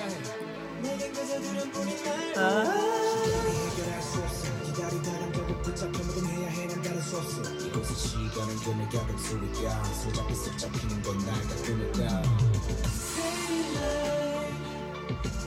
내게 0.82 1.08
그저 1.10 1.40
두려뿐인 1.40 2.04
날 2.04 2.38
아, 2.38 2.64
해결할 2.64 4.02
수 4.02 4.18
없어 4.20 4.62
기다리다간 4.64 5.32
결국 5.32 5.62
붙잡혀 5.62 5.98
뭐든 5.98 6.26
해야 6.26 6.48
해난 6.48 6.82
다를 6.82 7.00
수 7.00 7.16
없어 7.18 7.42
이곳은 7.42 7.94
시간은 7.94 8.56
그늘 8.56 8.88
gather 8.88 9.18
소리가 9.18 9.84
손잡이 9.84 10.34
쏙 10.34 10.58
잡히는 10.58 11.02
건날 11.02 11.34
가꾸니까 11.48 12.22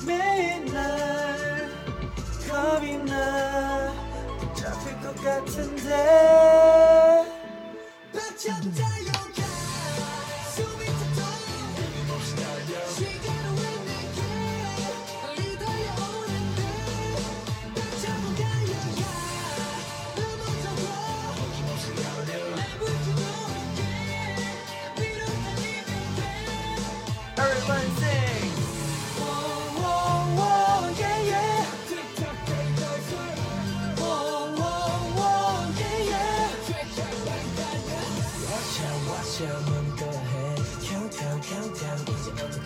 매일 0.05 0.65
날 0.73 1.69
겁이 2.49 2.97
나 3.03 3.93
잡힐 4.55 4.99
것 5.01 5.15
같은데 5.21 6.90
벅차 8.43 9.40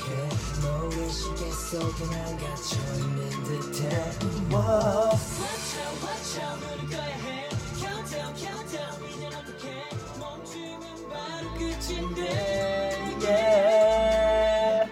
어떡해 0.05 0.29
너의 0.61 1.09
시계 1.11 1.49
속에 1.51 2.05
난 2.05 2.37
갇혀있는 2.37 3.43
듯해 3.43 3.89
Whoa. 4.49 5.09
Watch 5.09 5.77
out, 5.79 5.95
watch 6.05 6.37
out, 6.39 6.59
너를 6.61 6.85
꺼야 6.89 7.15
해 7.15 7.49
Countdown, 7.79 8.31
countdown, 8.35 8.93
이제 9.09 9.25
어떡해 9.27 9.65
멈추면 10.19 10.85
바로 11.09 11.43
끝인데 11.57 12.21
Yeah. 13.25 14.85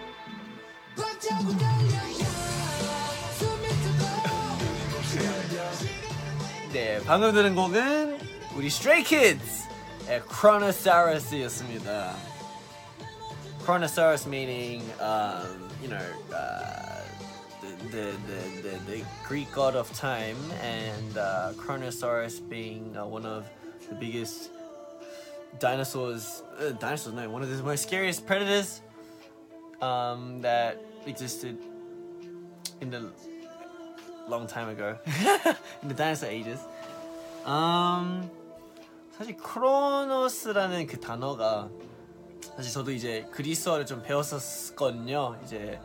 네, 6.72 6.98
방금 7.06 7.32
들은 7.32 7.54
곡은 7.54 8.18
우리 8.56 8.66
Stray 8.66 9.04
Kids 9.04 9.68
의 10.08 10.20
Chronosaurus였습니다. 10.28 12.33
Chronosaurus 13.63 14.25
meaning, 14.25 14.81
um, 14.99 15.69
you 15.81 15.89
know, 15.89 16.05
uh, 16.33 17.01
the, 17.61 17.67
the, 17.91 18.05
the, 18.27 18.69
the, 18.69 18.91
the 18.91 19.05
Greek 19.27 19.51
god 19.51 19.75
of 19.75 19.91
time, 19.93 20.37
and 20.61 21.17
uh, 21.17 21.53
Chronosaurus 21.57 22.39
being 22.39 22.95
uh, 22.97 23.05
one 23.05 23.25
of 23.25 23.45
the 23.89 23.95
biggest 23.95 24.49
dinosaurs, 25.59 26.43
uh, 26.59 26.71
dinosaurs, 26.71 27.13
no, 27.15 27.29
one 27.29 27.41
of 27.41 27.49
the 27.49 27.63
most 27.63 27.83
scariest 27.83 28.25
predators 28.25 28.81
um, 29.81 30.41
that 30.41 30.81
existed 31.05 31.57
in 32.81 32.89
the 32.89 33.11
long 34.27 34.47
time 34.47 34.69
ago 34.69 34.97
in 35.81 35.87
the 35.87 35.93
dinosaur 35.93 36.29
ages 36.29 36.59
음, 37.45 38.29
사실 39.17 39.35
크로노스라는 39.37 40.87
그 40.87 40.99
단어가 40.99 41.69
사실 42.56 42.72
저도 42.72 42.90
이제 42.92 43.26
그리스어를 43.30 43.86
좀 43.86 44.02
배웠었거든요. 44.02 45.38
이제 45.44 45.80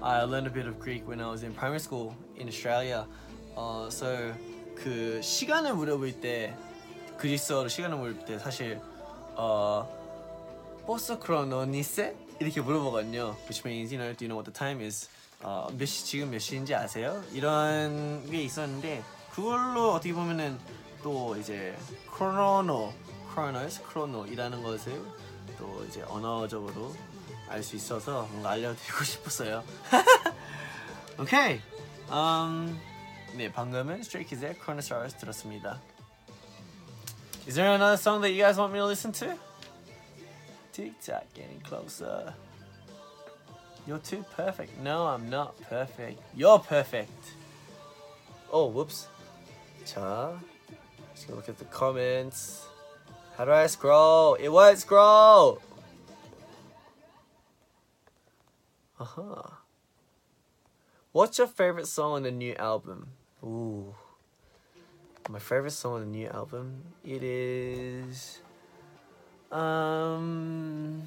I 0.00 0.24
learned 0.24 0.48
a 0.48 0.52
bit 0.52 0.68
of 0.68 0.78
Greek 0.80 1.06
when 1.06 1.20
I 1.20 1.30
was 1.30 1.44
in 1.44 1.54
primary 1.54 1.80
school 1.80 2.14
in 2.38 2.48
Australia. 2.48 3.06
어, 3.54 3.88
so 3.90 4.34
그 4.76 5.20
시간을 5.22 5.74
물어볼 5.74 6.20
때 6.20 6.56
그리스어로 7.18 7.68
시간을 7.68 7.96
물어볼 7.96 8.24
때 8.24 8.38
사실 8.38 8.80
어 9.36 9.88
포스 10.86 11.18
크로노니세 11.18 12.16
이렇게 12.40 12.60
물어보거든요. 12.60 13.36
Which 13.44 13.62
means 13.64 13.94
you 13.94 13.98
know, 14.02 14.16
do 14.16 14.24
you 14.24 14.28
know 14.28 14.36
what 14.36 14.50
the 14.50 14.52
time 14.52 14.84
is? 14.84 15.08
어, 15.42 15.68
몇 15.76 15.86
시, 15.86 16.04
지금 16.04 16.30
몇 16.30 16.38
시인지 16.38 16.74
아세요? 16.74 17.22
이런 17.32 18.28
게 18.30 18.42
있었는데 18.42 19.02
그걸로 19.32 19.92
어떻게 19.92 20.12
보면은 20.12 20.58
또 21.02 21.36
이제 21.36 21.76
크로노, 22.12 22.92
크로노스, 23.34 23.82
크로노이라는 23.82 24.62
것을 24.62 25.00
또 25.61 25.83
이제 25.85 26.01
언어적으로 26.03 26.95
알 27.49 27.63
수 27.63 27.75
있어서 27.75 28.27
뭔가 28.31 28.51
알려드리고 28.51 29.03
싶었어요. 29.03 29.63
오케이. 31.19 31.61
음, 32.09 32.79
네 33.35 33.51
방금은 33.51 33.99
Stray 33.99 34.27
Kids의 34.27 34.55
Chronosaurus 34.55 35.15
들었습니다. 35.17 35.79
Is 37.47 37.55
there 37.55 37.73
another 37.73 37.97
song 37.97 38.21
that 38.21 38.31
you 38.33 38.43
guys 38.43 38.57
want 38.59 38.73
me 38.73 38.79
to 38.79 38.85
listen 38.85 39.11
to? 39.13 39.37
Tick 40.73 40.93
tock, 41.01 41.23
getting 41.33 41.61
closer. 41.63 42.33
You're 43.87 43.99
too 44.03 44.25
perfect. 44.35 44.77
No, 44.81 45.07
I'm 45.07 45.29
not 45.29 45.55
perfect. 45.69 46.19
You're 46.35 46.59
perfect. 46.59 47.31
Oh, 48.51 48.67
whoops. 48.67 49.07
자, 49.85 50.37
let's 51.09 51.23
go 51.25 51.35
look 51.35 51.47
at 51.47 51.57
the 51.57 51.65
comments. 51.65 52.67
How 53.37 53.45
do 53.45 53.51
I 53.51 53.67
scroll? 53.67 54.35
It 54.35 54.49
won't 54.49 54.77
scroll. 54.79 55.61
Uh-huh. 58.99 59.43
What's 61.11 61.37
your 61.37 61.47
favorite 61.47 61.87
song 61.87 62.13
on 62.13 62.23
the 62.23 62.31
new 62.31 62.55
album? 62.55 63.09
Ooh. 63.43 63.93
My 65.29 65.39
favorite 65.39 65.71
song 65.71 65.93
on 65.93 65.99
the 66.01 66.07
new 66.07 66.27
album? 66.27 66.83
It 67.03 67.21
is 67.21 68.39
um 69.51 71.03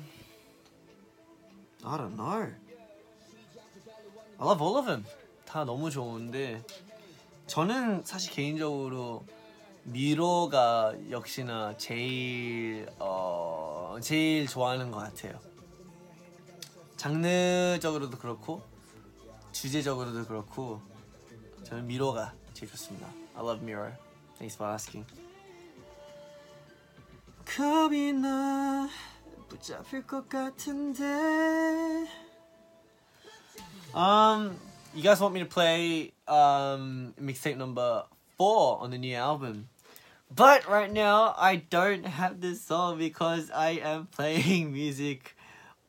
I 1.84 1.96
don't 1.96 2.16
know. 2.16 2.48
I 4.38 4.44
love 4.44 4.62
all 4.62 4.76
of 4.76 4.86
them. 4.86 5.04
다 5.46 5.64
너무 5.64 5.90
좋은데 5.90 6.62
저는 7.48 8.04
사실 8.04 8.32
개인적으로 8.32 9.24
미로가 9.85 10.95
역시나 11.11 11.77
제일 11.77 12.87
어 12.97 13.97
제일 14.01 14.47
좋아하는 14.47 14.89
것 14.91 14.97
같아요. 14.99 15.39
장르적으로도 16.97 18.17
그렇고 18.17 18.63
주제적으로도 19.51 20.25
그렇고 20.25 20.81
저는 21.63 21.85
미로가 21.85 22.33
제일 22.53 22.71
좋습니다. 22.71 23.07
I 23.35 23.43
love 23.43 23.61
Miro. 23.61 23.91
Thanks 24.37 24.55
for 24.55 24.71
asking. 24.71 25.05
겁이 27.45 28.13
나 28.13 28.89
붙잡힐 29.47 30.05
것 30.07 30.27
같은데. 30.27 31.03
Um, 33.93 34.57
you 34.93 35.03
guys 35.03 35.21
want 35.21 35.33
me 35.35 35.41
to 35.41 35.47
play 35.47 36.11
um 36.27 37.13
mixtape 37.21 37.55
number 37.55 38.03
four 38.35 38.81
on 38.81 38.89
the 38.89 38.97
new 38.97 39.15
album? 39.15 39.69
But 40.35 40.67
right 40.67 40.91
now 40.91 41.33
I 41.37 41.55
don't 41.55 42.05
have 42.05 42.41
this 42.41 42.61
song 42.61 42.97
because 42.97 43.49
I 43.51 43.79
am 43.81 44.07
playing 44.07 44.73
music 44.73 45.33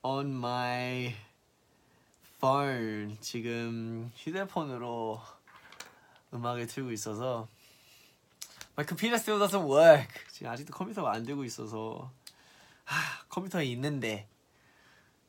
on 0.04 0.32
my 0.32 1.16
phone. 2.38 3.18
지금 3.20 4.12
휴대폰으로 4.14 5.20
음악을 6.32 6.68
틀고 6.68 6.92
있어서 6.92 7.48
My 8.78 8.86
computer 8.86 9.16
still 9.16 9.40
doesn't 9.40 9.66
work. 9.68 10.08
지금 10.30 10.52
아직도 10.52 10.72
컴퓨터가 10.74 11.10
안 11.10 11.24
되고 11.24 11.42
있어서 11.42 12.12
하, 12.84 13.24
컴퓨터에 13.28 13.64
있는데 13.64 14.28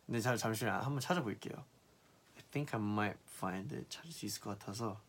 근데 0.05 0.21
잘 0.21 0.37
잠시만 0.37 0.75
한번 0.83 0.99
찾아볼게요. 0.99 1.55
I 1.55 2.43
think 2.51 2.79
I 2.79 2.79
might 2.79 3.17
find 3.35 3.73
it. 3.73 3.89
찾을 3.89 4.11
수 4.11 4.27
있을 4.27 4.41
것 4.41 4.59
같아서. 4.59 4.99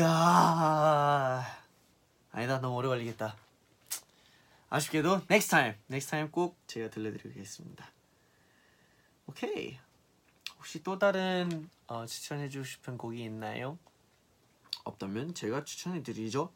아, 0.00 1.61
아니다 2.32 2.60
너무 2.60 2.76
오래 2.76 2.88
걸리겠다. 2.88 3.36
아쉽게도 4.70 5.20
next 5.30 5.50
time, 5.50 5.74
next 5.90 6.10
time 6.10 6.30
꼭 6.30 6.56
제가 6.66 6.88
들려드리겠습니다. 6.88 7.86
오케이. 9.26 9.78
혹시 10.56 10.82
또 10.82 10.98
다른 10.98 11.68
어, 11.86 12.06
추천해주고 12.06 12.64
싶은 12.64 12.96
곡이 12.96 13.22
있나요? 13.22 13.78
없다면 14.84 15.34
제가 15.34 15.64
추천해드리죠. 15.64 16.50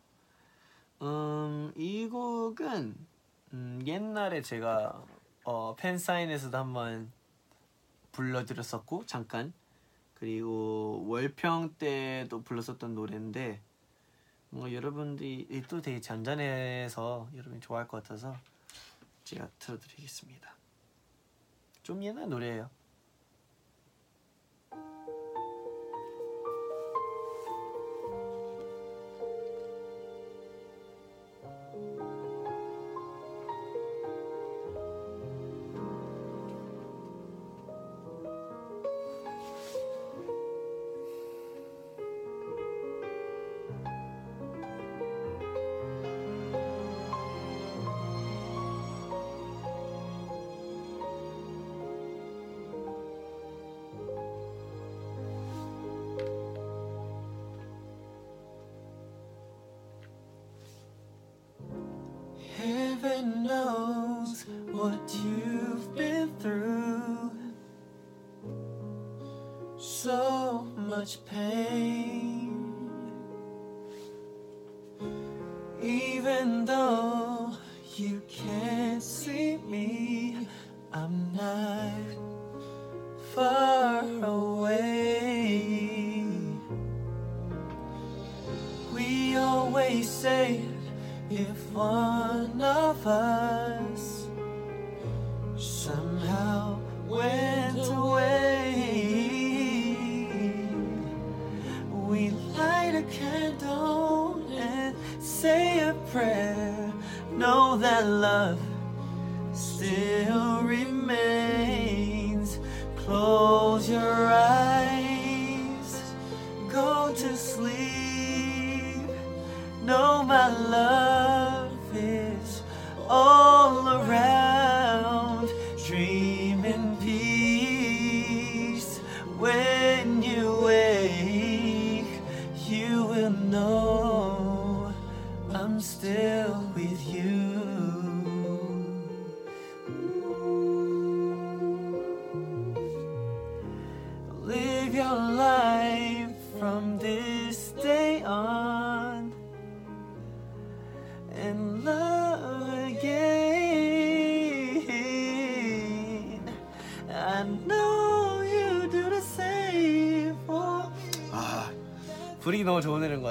음, 1.03 1.73
이 1.77 2.09
곡은 2.09 2.97
음, 3.53 3.83
옛날에 3.87 4.41
제가 4.41 5.05
어, 5.45 5.77
팬사인에서도 5.77 6.57
한번 6.57 7.13
불러드렸었고 8.13 9.05
잠깐 9.05 9.53
그리고 10.15 11.05
월평 11.07 11.75
때도 11.79 12.43
불렀었던 12.43 12.95
노래인데 12.95 13.61
뭔가 14.51 14.73
여러분들이 14.73 15.63
또 15.69 15.81
되게 15.81 16.01
잔잔해서 16.01 17.29
여러분이 17.35 17.61
좋아할 17.61 17.89
것 17.89 18.03
같아서 18.03 18.37
제가 19.25 19.49
틀어드리겠습니다. 19.59 20.55
좀 21.83 22.03
옛날 22.03 22.29
노래예요. 22.29 22.71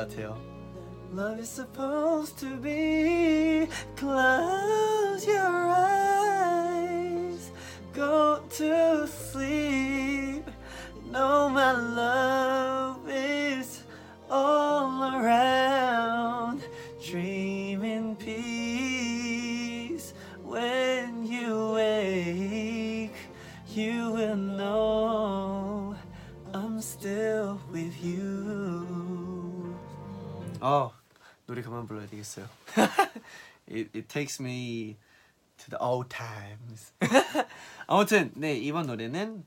같아요 0.07 0.37
되겠어요. 32.25 32.47
it, 33.67 33.89
it 33.93 34.07
takes 34.07 34.41
me 34.41 34.97
to 35.57 35.69
the 35.69 35.77
old 35.79 36.09
times. 36.09 36.93
아무튼 37.88 38.31
네 38.35 38.55
이번 38.55 38.88
노래는 38.88 39.45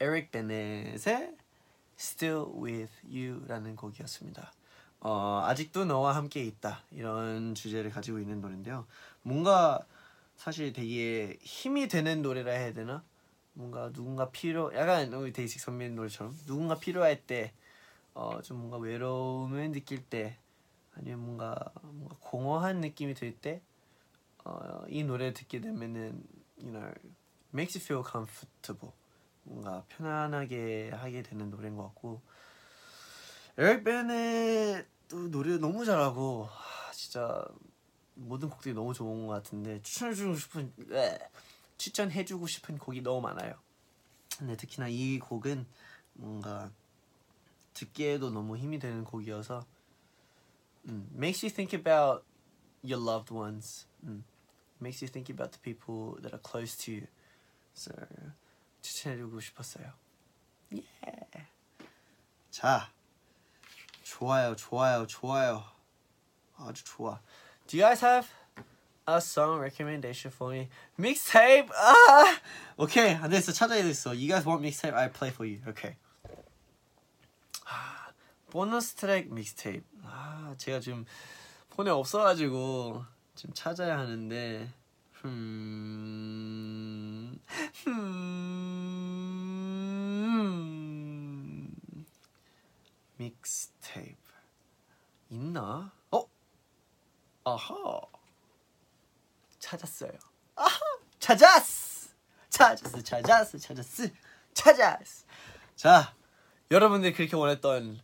에릭 0.00 0.32
베넷의 0.32 1.36
Still 1.98 2.46
with 2.60 2.92
You라는 3.06 3.76
곡이었습니다. 3.76 4.52
어, 5.00 5.42
아직도 5.44 5.84
너와 5.84 6.16
함께 6.16 6.42
있다 6.42 6.82
이런 6.90 7.54
주제를 7.54 7.90
가지고 7.90 8.18
있는 8.18 8.40
노래인데요. 8.40 8.86
뭔가 9.22 9.86
사실 10.36 10.72
되게 10.72 11.38
힘이 11.42 11.88
되는 11.88 12.22
노래라 12.22 12.52
해야 12.52 12.72
되나? 12.72 13.04
뭔가 13.52 13.92
누군가 13.92 14.30
필요 14.30 14.74
약간 14.74 15.12
우리 15.12 15.32
데이식 15.32 15.60
선배님 15.60 15.94
노래처럼 15.94 16.36
누군가 16.46 16.76
필요할 16.76 17.22
때 17.24 17.52
어, 18.14 18.40
좀 18.42 18.58
뭔가 18.58 18.78
외로움을 18.78 19.70
느낄 19.70 20.02
때 20.02 20.36
아니면 20.96 21.20
뭔가 21.20 21.72
뭔가 21.82 22.16
공허한 22.20 22.80
느낌이 22.80 23.14
들때 23.14 23.62
어, 24.44 24.84
이 24.88 25.04
노래를 25.04 25.34
듣게 25.34 25.60
되면은 25.60 26.22
you 26.58 26.70
know 26.70 26.92
makes 27.52 27.78
you 27.78 27.84
feel 27.84 28.02
comfortable 28.04 28.94
뭔가 29.44 29.84
편안하게 29.88 30.90
하게 30.90 31.22
되는 31.22 31.50
노래인 31.50 31.76
것 31.76 31.84
같고 31.84 32.22
에릭 33.56 33.84
베넷 33.84 34.86
또 35.08 35.30
노래 35.30 35.58
너무 35.58 35.84
잘하고 35.84 36.44
하, 36.44 36.92
진짜 36.92 37.46
모든 38.14 38.48
곡들이 38.48 38.74
너무 38.74 38.94
좋은 38.94 39.26
것 39.26 39.34
같은데 39.34 39.80
추천해주고 39.82 40.36
싶은 40.36 40.72
에, 40.92 41.18
추천해주고 41.76 42.46
싶은 42.46 42.78
곡이 42.78 43.02
너무 43.02 43.20
많아요. 43.20 43.54
근데 44.38 44.56
특히나 44.56 44.88
이 44.88 45.18
곡은 45.18 45.66
뭔가 46.14 46.70
듣기에도 47.74 48.30
너무 48.30 48.56
힘이 48.56 48.78
되는 48.78 49.04
곡이어서 49.04 49.64
음, 50.87 51.07
makes 51.15 51.43
you 51.43 51.49
think 51.49 51.73
about 51.73 52.23
your 52.83 52.99
loved 52.99 53.31
ones. 53.31 53.85
음, 54.05 54.23
makes 54.81 55.01
you 55.01 55.07
think 55.07 55.29
about 55.29 55.51
the 55.51 55.59
people 55.59 56.17
that 56.21 56.33
are 56.33 56.41
close 56.41 56.75
to 56.75 56.91
you. 56.91 57.07
So 57.73 57.91
추천해주고 58.81 59.39
싶었어요. 59.41 59.93
Yeah. 60.71 61.47
자, 62.51 62.89
좋아요, 64.03 64.55
좋아요, 64.55 65.05
좋아요. 65.07 65.63
아주 66.57 66.83
좋아. 66.83 67.19
Do 67.67 67.77
you 67.77 67.83
guys 67.83 68.01
have 68.01 68.27
a 69.07 69.21
song 69.21 69.59
recommendation 69.59 70.31
for 70.31 70.51
me? 70.51 70.69
Mixtape. 70.97 71.69
아, 71.71 72.39
오케이. 72.77 73.13
안 73.13 73.29
됐어. 73.29 73.51
찾아야 73.51 73.83
됐어. 73.83 74.11
You 74.11 74.27
guys 74.27 74.45
want 74.45 74.61
mixtape? 74.61 74.93
I 74.93 75.09
play 75.09 75.31
for 75.31 75.45
you. 75.47 75.61
Okay. 75.67 75.95
아, 77.65 78.11
보너스 78.49 78.95
트랙 78.95 79.31
믹스테이프. 79.31 79.83
아, 80.54 80.56
제가 80.56 80.80
지금 80.80 81.04
폰에 81.70 81.90
없어가지고 81.90 83.04
지금 83.34 83.54
찾아야 83.54 83.98
하는데. 83.98 84.72
음, 85.24 87.40
음, 87.88 88.94
믹스테이프 93.16 94.16
있나? 95.30 95.90
어? 96.10 96.24
아하. 97.44 98.00
찾았어요. 99.58 100.12
아하, 100.56 100.78
찾았어. 101.18 102.10
찾았어, 102.50 103.02
찾았어, 103.02 103.58
찾았어, 103.58 104.08
찾았어. 104.52 105.24
자, 105.74 106.14
여러분들이 106.70 107.14
그렇게 107.14 107.34
원했던 107.34 108.00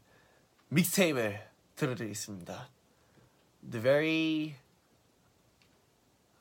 믹스테이프를 0.69 1.50
들어드리겠습니다. 1.80 2.70
The 3.70 3.82
very 3.82 4.56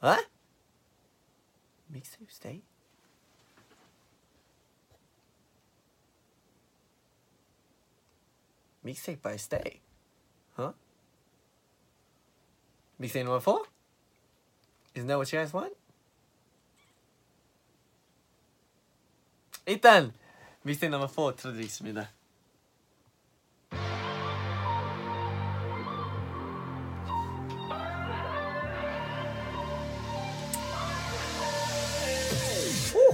어? 0.00 0.16
믹스테이프 1.88 2.32
스테이? 2.32 2.62
믹스테이프 8.82 9.22
by 9.22 9.34
stay. 9.34 9.80
Huh? 10.56 10.72
Mixtape 13.00 13.24
number 13.24 13.40
four? 13.40 13.64
Isn't 14.94 15.08
that 15.08 15.16
what 15.16 15.32
you 15.32 15.38
guys 15.38 15.52
want? 15.54 15.74
일단 19.66 20.12
믹스테이프 20.62 20.94
넘버 20.94 21.08
4 21.08 21.36
들어드리겠습니다. 21.36 22.10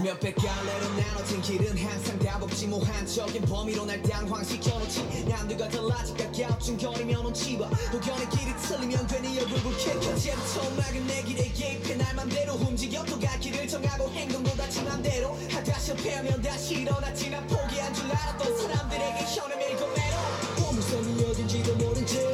몇백 0.05 0.35
갈래로 0.35 0.87
나눠진 0.97 1.41
길은 1.41 1.75
항상 1.79 2.19
답 2.19 2.43
없지 2.43 2.67
모한적인 2.67 3.41
범위로 3.41 3.85
날 3.85 3.99
당황시켜놓지. 4.03 5.25
남들과 5.27 5.67
달라지 5.67 6.13
가깝중거리면 6.13 7.25
온지 7.25 7.57
봐 7.57 7.65
혹여내 7.91 8.29
길이 8.29 8.55
틀리면 8.55 9.07
괜히 9.07 9.39
얼굴 9.39 9.75
켜져 9.75 10.15
이제부터 10.15 10.69
막은 10.77 11.07
내 11.07 11.23
길에 11.23 11.51
개입해 11.51 11.95
날 11.95 12.13
맘대로 12.13 12.53
움직여 12.53 13.03
또 13.05 13.19
갈 13.19 13.39
길을 13.39 13.67
정하고 13.67 14.07
행동도 14.11 14.51
다지 14.55 14.83
맘대로. 14.83 15.35
하다 15.51 15.79
실패하면 15.79 16.39
다시 16.39 16.75
일어났지 16.81 17.31
난 17.31 17.47
포기한 17.47 17.91
줄 17.95 18.05
알았던 18.05 18.57
사람들에게 18.59 19.25
현을 19.25 19.57
밀고 19.57 19.87
매로 19.87 20.17
보물섬이 20.57 21.23
어딘지도 21.31 21.75
모른 21.77 22.05
채 22.05 22.31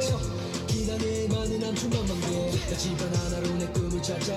비난에 0.68 1.26
많은 1.28 1.64
암초만 1.64 2.06
방대 2.06 2.50
나 2.68 2.76
집안 2.76 3.14
하나로 3.14 3.48
내 3.56 3.66
꿈을 3.68 4.02
찾아. 4.02 4.34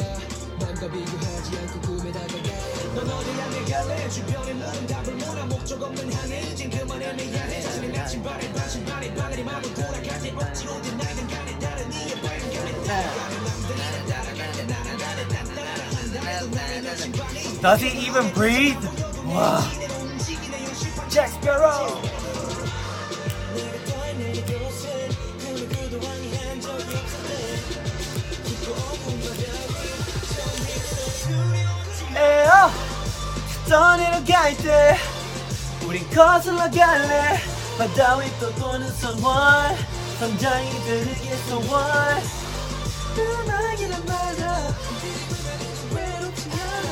남과 0.58 0.90
비교하지 0.90 1.58
않고 1.58 1.82
꿈에 1.82 2.12
다가가 2.14 2.55
넌 2.96 3.10
어디 3.10 3.30
향해 3.32 3.66
갈래 3.72 4.10
주변에 4.10 4.54
모든 4.54 4.88
답을 4.88 5.14
몰아 5.16 5.46
목적 5.48 5.82
없는 5.84 6.14
항해 6.14 6.42
이젠 6.52 6.70
그만 6.70 7.02
애매하네 7.02 7.62
자신의 7.62 7.92
나침반에 7.92 8.54
반신반에 8.54 9.14
바늘이 9.16 9.44
마구 9.44 9.74
돌아가지 9.74 10.30
억지로든 10.30 10.98
나이든 10.98 11.28
간에 11.28 11.60
다른 11.60 11.92
이의 11.92 12.22
밝은 12.22 12.54
간에. 12.54 12.84
따라가는 12.86 13.44
남들이랑 13.44 14.06
따라갈 14.08 14.52
때 14.54 14.64
나는 14.64 14.98
다른 14.98 15.28
딴따라한다 15.28 16.56
나의 16.56 16.82
나침반이 16.84 17.62
Does 17.62 17.84
he 17.84 18.08
even 18.08 18.32
breathe? 18.34 18.88
와, 19.26 19.62
Jack 21.10 21.34
Sparrow. 21.36 22.00
에어 32.16 32.70
떠내려 33.70 34.24
갈때 34.26 34.96
우린 35.88 36.08
거슬러 36.10 36.70
갈래. 36.70 37.40
바다 37.78 38.18
위또 38.18 38.54
도는 38.56 38.90
소원 38.96 39.76
담장이 40.20 40.70
들리게 40.86 41.36
소원. 41.48 42.22
음악이란 43.18 44.06
말야 44.06 44.74
외롭지 45.94 46.50
않아. 46.52 46.88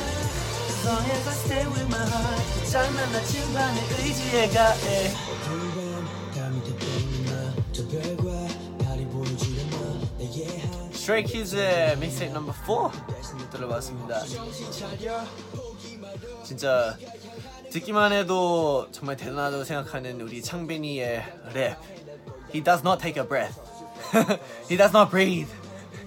As 0.68 0.86
long 0.86 1.10
as 1.10 1.28
I 1.28 1.34
stay 1.34 1.66
with 1.66 1.86
my 1.86 2.06
heart 2.06 2.70
장난 2.70 3.12
나 3.12 3.22
침반에 3.24 3.80
의지해 3.98 4.48
가 4.50 4.70
해. 4.72 5.12
어두운 5.14 6.06
밤이 6.34 6.62
되돌리나 6.64 7.54
저 7.72 7.86
별과 7.88 8.84
달이 8.84 9.06
보이지 9.06 9.68
않아 9.72 10.16
내게 10.18 10.60
한 10.60 10.90
Stray 10.92 11.24
Kids의 11.24 11.96
믹스테이프 11.98 12.34
넘버 12.34 12.52
4 12.52 13.50
들어봤습니다 13.50 14.20
진짜 16.44 16.96
듣기만 17.70 18.12
해도 18.12 18.88
정말 18.92 19.16
대단하다고 19.16 19.64
생각하는 19.64 20.20
우리 20.20 20.42
창빈이의 20.42 21.24
랩 21.54 21.76
He 22.54 22.62
does 22.62 22.82
not 22.84 23.02
take 23.02 23.20
a 23.20 23.26
breath 23.26 23.58
He 24.70 24.76
does 24.76 24.94
not 24.94 25.10
breathe 25.10 25.50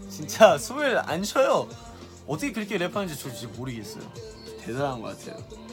진짜 0.10 0.58
숨을 0.58 1.00
안 1.10 1.24
쉬어요 1.24 1.68
어떻게 2.26 2.52
그렇게 2.52 2.78
랩하는지 2.78 3.20
저 3.20 3.32
진짜 3.32 3.48
모르겠어요 3.58 4.04
대단한 4.62 5.02
것 5.02 5.18
같아요 5.18 5.68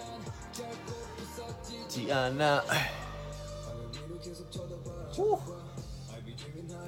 않아. 2.11 2.65
Woo. 5.17 5.39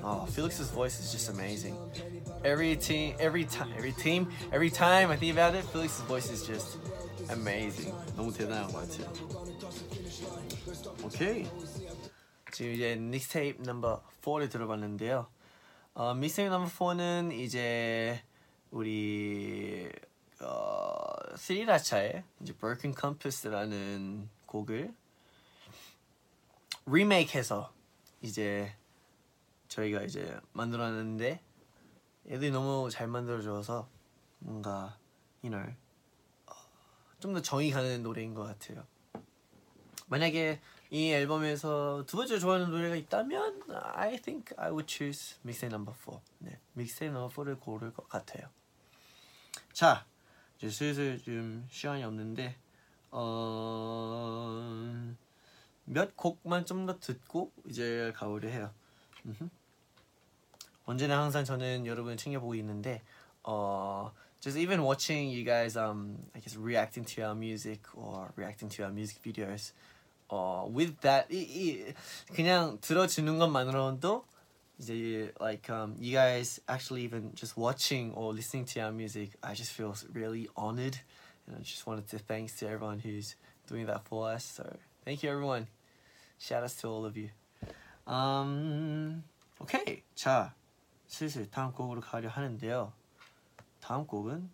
Oh, 0.02 0.26
Felix's 0.30 0.70
voice 0.70 0.98
is 1.00 1.12
just 1.12 1.28
amazing. 1.28 1.76
Every 2.46 2.76
team, 2.76 3.16
every 3.18 3.44
time, 3.44 3.72
every 3.76 3.90
team, 3.90 4.30
every 4.52 4.70
time 4.70 5.10
I 5.10 5.16
think 5.16 5.32
about 5.32 5.56
it, 5.56 5.64
Felix's 5.64 6.00
voice 6.02 6.30
is 6.30 6.46
just 6.46 6.78
amazing. 7.28 7.92
너무 8.14 8.32
대단한 8.32 8.70
것 8.70 8.86
같아요. 8.86 9.10
오케이. 11.02 11.44
지금 12.52 12.72
이제 12.72 12.94
믹스테이프 12.94 13.62
넘버 13.62 14.00
4를 14.22 14.48
들어봤는데요. 14.48 15.26
어, 15.94 16.14
믹스테이프 16.14 16.52
넘버 16.52 16.68
4는 16.70 17.32
이제 17.32 18.22
우리 18.70 19.90
어, 20.40 20.94
스리라차의 21.34 22.22
이제 22.42 22.52
Broken 22.52 22.94
Compass라는 22.96 24.28
곡을 24.46 24.94
리메이크해서 26.86 27.72
이제 28.22 28.72
저희가 29.66 30.02
이제 30.02 30.38
만들었는데 30.52 31.40
애들이 32.28 32.50
너무 32.50 32.90
잘 32.90 33.06
만들어줘서 33.08 33.88
뭔가 34.40 34.98
you 35.42 35.50
know 35.50 35.74
좀 37.20 37.34
더 37.34 37.40
정이 37.40 37.70
가는 37.70 38.02
노래인 38.02 38.34
것 38.34 38.42
같아요. 38.44 38.86
만약에 40.08 40.60
이 40.90 41.10
앨범에서 41.10 42.04
두 42.06 42.16
번째 42.16 42.38
좋아하는 42.38 42.70
노래가 42.70 42.94
있다면 42.94 43.62
I 43.70 44.20
think 44.20 44.56
I 44.56 44.70
would 44.70 44.86
choose 44.92 45.36
믹스테이프 45.42 45.74
넘버 45.74 45.94
4. 45.94 46.20
네, 46.40 46.60
믹스테이프 46.74 47.12
넘버 47.16 47.34
4를 47.34 47.58
고를 47.58 47.92
것 47.92 48.08
같아요. 48.08 48.48
자, 49.72 50.06
이제 50.58 50.68
슬슬 50.70 51.20
좀 51.20 51.66
시간이 51.70 52.04
없는데 52.04 52.56
어... 53.10 55.14
몇 55.86 56.16
곡만 56.16 56.66
좀 56.66 56.86
더 56.86 57.00
듣고 57.00 57.52
이제 57.66 58.12
가오려 58.14 58.48
해요. 58.48 58.72
음흠. 60.85 60.85
언제나 60.85 61.21
항상 61.21 61.45
저는 61.45 61.85
여러분 61.85 62.17
챙겨보고 62.17 62.55
있는데 62.55 63.01
어 63.43 64.11
just 64.39 64.59
even 64.59 64.81
watching 64.81 65.29
you 65.29 65.43
guys 65.45 65.77
um 65.77 66.17
I 66.35 66.41
guess 66.41 66.57
reacting 66.57 67.05
to 67.15 67.23
our 67.23 67.35
music 67.35 67.81
or 67.95 68.33
reacting 68.35 68.69
to 68.75 68.83
our 68.83 68.91
music 68.91 69.21
videos 69.21 69.73
어 70.29 70.67
with 70.73 70.99
that 71.01 71.27
이, 71.33 71.41
이 71.41 71.93
그냥 72.33 72.79
들어주는 72.81 73.37
것만으로도 73.37 74.25
이제 74.79 75.31
like 75.39 75.69
um 75.69 75.95
you 75.99 76.11
guys 76.11 76.59
actually 76.67 77.03
even 77.03 77.33
just 77.35 77.55
watching 77.55 78.11
or 78.13 78.33
listening 78.33 78.65
to 78.65 78.81
our 78.81 78.91
music 78.91 79.37
I 79.43 79.53
just 79.53 79.71
feel 79.71 79.93
really 80.13 80.49
honored 80.57 80.99
and 81.47 81.57
I 81.57 81.61
just 81.61 81.85
wanted 81.85 82.07
to 82.09 82.17
thanks 82.17 82.57
to 82.59 82.67
everyone 82.67 82.99
who's 82.99 83.35
doing 83.67 83.85
that 83.85 84.03
for 84.05 84.31
us 84.31 84.43
so 84.43 84.65
thank 85.05 85.21
you 85.21 85.29
everyone 85.29 85.67
shout 86.39 86.63
outs 86.63 86.75
to 86.81 86.87
all 86.89 87.05
of 87.05 87.15
you 87.15 87.29
um 88.07 89.23
오케이 89.59 90.01
자 90.15 90.55
슬슬 91.07 91.49
다음 91.49 91.71
곡으로 91.71 92.01
가려 92.01 92.29
하는데요 92.29 92.93
다음 93.81 94.05
곡은 94.05 94.49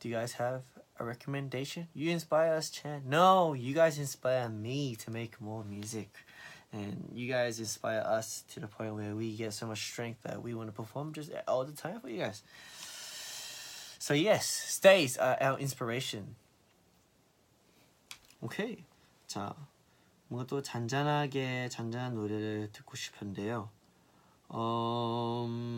Do 0.00 0.08
you 0.08 0.14
guys 0.14 0.34
have 0.40 0.62
a 1.00 1.04
recommendation? 1.04 1.88
You 1.92 2.10
inspire 2.10 2.54
us, 2.54 2.70
Chan. 2.70 3.02
No, 3.04 3.52
you 3.54 3.74
guys 3.74 3.98
inspire 3.98 4.48
me 4.48 4.94
to 4.94 5.10
make 5.10 5.40
more 5.40 5.64
music. 5.64 6.10
And 6.72 7.10
you 7.12 7.26
guys 7.26 7.58
inspire 7.58 8.04
us 8.06 8.44
to 8.54 8.60
the 8.60 8.68
point 8.68 8.94
where 8.94 9.16
we 9.16 9.34
get 9.34 9.52
so 9.54 9.66
much 9.66 9.82
strength 9.82 10.22
that 10.22 10.40
we 10.40 10.54
want 10.54 10.68
to 10.68 10.72
perform 10.72 11.12
just 11.12 11.32
all 11.48 11.64
the 11.64 11.72
time 11.72 12.00
for 12.00 12.08
you 12.08 12.18
guys. 12.18 12.42
So 13.98 14.14
yes, 14.14 14.46
stays 14.46 15.18
are 15.18 15.36
our 15.40 15.58
inspiration. 15.58 16.36
오케이. 18.40 18.84
자, 19.26 19.56
뭔가 20.28 20.46
또 20.46 20.62
잔잔하게 20.62 21.68
잔잔한 21.70 22.14
노래를 22.14 22.70
듣고 22.72 22.96
싶은데요. 22.96 23.68
음... 24.53 25.73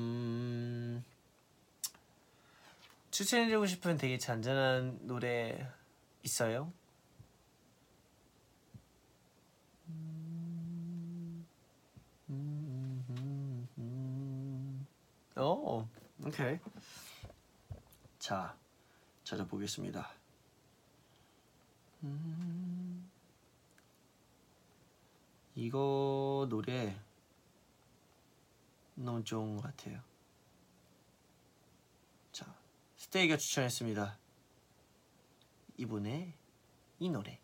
추천해주고 3.11 3.65
싶은 3.65 3.95
되게 3.97 4.17
잔잔한 4.17 4.99
노래 5.03 5.71
있어요? 6.23 6.73
오, 15.37 15.85
오케이. 16.25 16.59
자, 18.19 18.57
찾아보겠습니다. 19.23 20.09
음, 22.03 23.09
이거 25.55 26.47
노래 26.49 26.97
너무 28.95 29.23
좋은 29.23 29.57
것 29.57 29.63
같아요. 29.63 29.99
자, 32.31 32.45
스테이가 32.97 33.37
추천했습니다. 33.37 34.17
이분의 35.77 36.33
이 36.99 37.09
노래. 37.09 37.39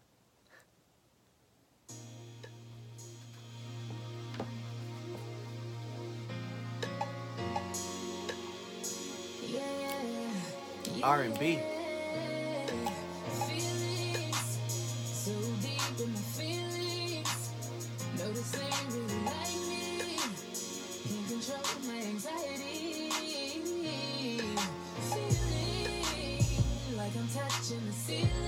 R&B. 11.03 11.80
feel 28.11 28.40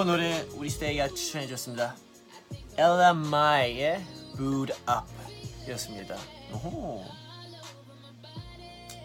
이번 0.00 0.06
노래 0.16 0.40
우리 0.54 0.70
스테이가 0.70 1.08
추천해 1.08 1.46
줬습니다. 1.46 1.94
Ella 2.78 3.12
Mai의 3.12 4.02
Boo'd 4.34 4.72
Up 4.88 5.68
이었습니다. 5.68 6.16
오호. 6.54 7.04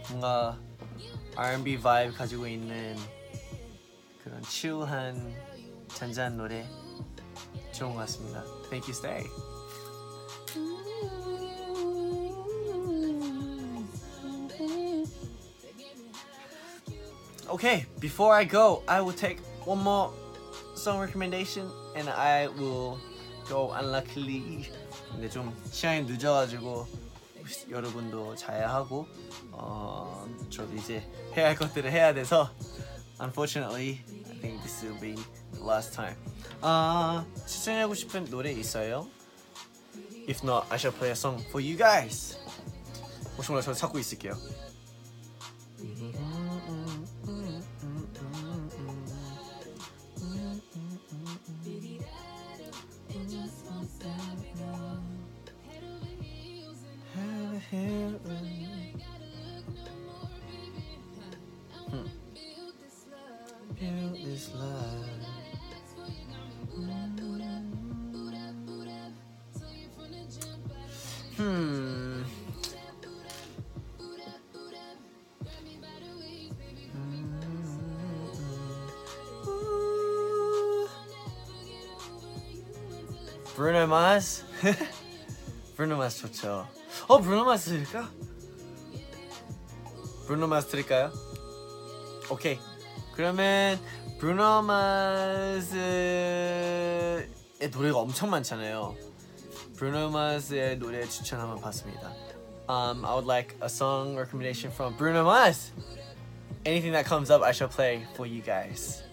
뭔가 0.08 0.58
R&B 1.36 1.82
vibe 1.82 2.16
가지고 2.16 2.48
있는 2.48 2.96
그런 4.24 4.42
chill한 4.44 5.36
잔잔한 5.90 6.38
노래 6.38 6.66
좋은 7.74 7.92
것 7.92 8.00
같습니다. 8.00 8.46
Thank 8.70 8.88
you, 8.88 8.94
Stay. 8.94 9.28
Okay, 17.50 17.86
before 18.00 18.34
I 18.34 18.48
go, 18.48 18.82
I 18.88 19.02
will 19.02 19.14
take 19.14 19.44
one 19.66 19.82
more 19.82 20.25
song 20.86 21.00
recommendation 21.00 21.68
and 21.96 22.08
I 22.08 22.46
will 22.46 23.00
go 23.48 23.74
unluckily. 23.74 24.70
근데 25.10 25.28
좀 25.28 25.52
시간이 25.72 26.04
늦어가지고 26.04 26.86
여러분도 27.72 28.36
자야 28.36 28.72
하고 28.72 29.08
어 29.52 30.28
저도 30.52 30.76
이제 30.76 31.04
해야 31.36 31.48
할 31.48 31.56
것들을 31.56 31.92
해야 31.92 32.14
돼서 32.14 32.52
unfortunately 33.20 33.98
I 34.30 34.40
think 34.40 34.62
this 34.62 34.86
will 34.86 35.00
be 35.02 35.16
the 35.54 35.66
last 35.68 35.96
time. 35.96 36.16
아 36.62 37.26
추천하고 37.48 37.96
싶은 37.96 38.26
노래 38.26 38.52
있어요? 38.52 39.08
If 40.30 40.42
not, 40.44 40.68
I 40.70 40.78
shall 40.78 40.96
play 40.96 41.10
a 41.10 41.18
song 41.18 41.44
for 41.48 41.66
you 41.66 41.76
guys. 41.76 42.38
혹시 43.38 43.50
몰라 43.50 43.64
저 43.64 43.74
찾고 43.74 43.98
있을게요. 43.98 44.34
Mars 86.06 86.22
좋죠. 86.22 86.68
어, 87.08 87.18
Bruno 87.20 87.42
Mars 87.42 87.66
들을까? 87.66 88.10
Bruno 90.28 90.46
Mars 90.46 90.68
들을까요? 90.68 91.12
오케이. 92.30 92.60
그러면 93.16 93.80
Bruno 94.20 94.60
Mars의 94.60 95.80
노래가 97.72 97.98
엄청 98.00 98.30
많잖아요. 98.30 98.96
Bruno 99.78 100.10
Mars의 100.10 100.78
노래 100.78 101.08
추천 101.08 101.40
한번 101.40 101.60
봤습니다. 101.60 102.14
Um, 102.68 103.04
I 103.06 103.14
would 103.14 103.26
like 103.28 103.56
a 103.62 103.70
song 103.70 104.16
recommendation 104.16 104.72
from 104.72 104.96
Bruno 104.98 105.24
Mars. 105.24 105.72
Anything 106.66 106.94
that 106.94 107.06
comes 107.06 107.32
up, 107.32 107.42
I 107.44 107.52
shall 107.52 107.70
play 107.70 108.06
for 108.16 108.28
you 108.28 108.42
guys. 108.42 109.05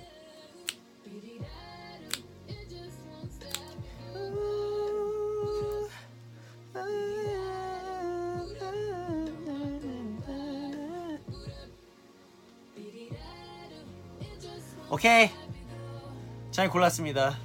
오케이 14.93 15.31
잘 16.51 16.69
골랐습니다 16.69 17.39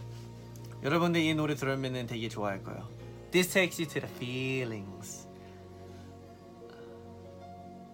여러분들 0.84 1.22
이 1.22 1.34
노래 1.34 1.56
들으면 1.56 2.06
되게 2.06 2.28
좋아할 2.28 2.62
거예요 2.62 2.86
This 3.32 3.54
takes 3.54 3.82
you 3.82 3.90
to 3.90 4.02
the 4.02 4.14
feelings 4.16 5.26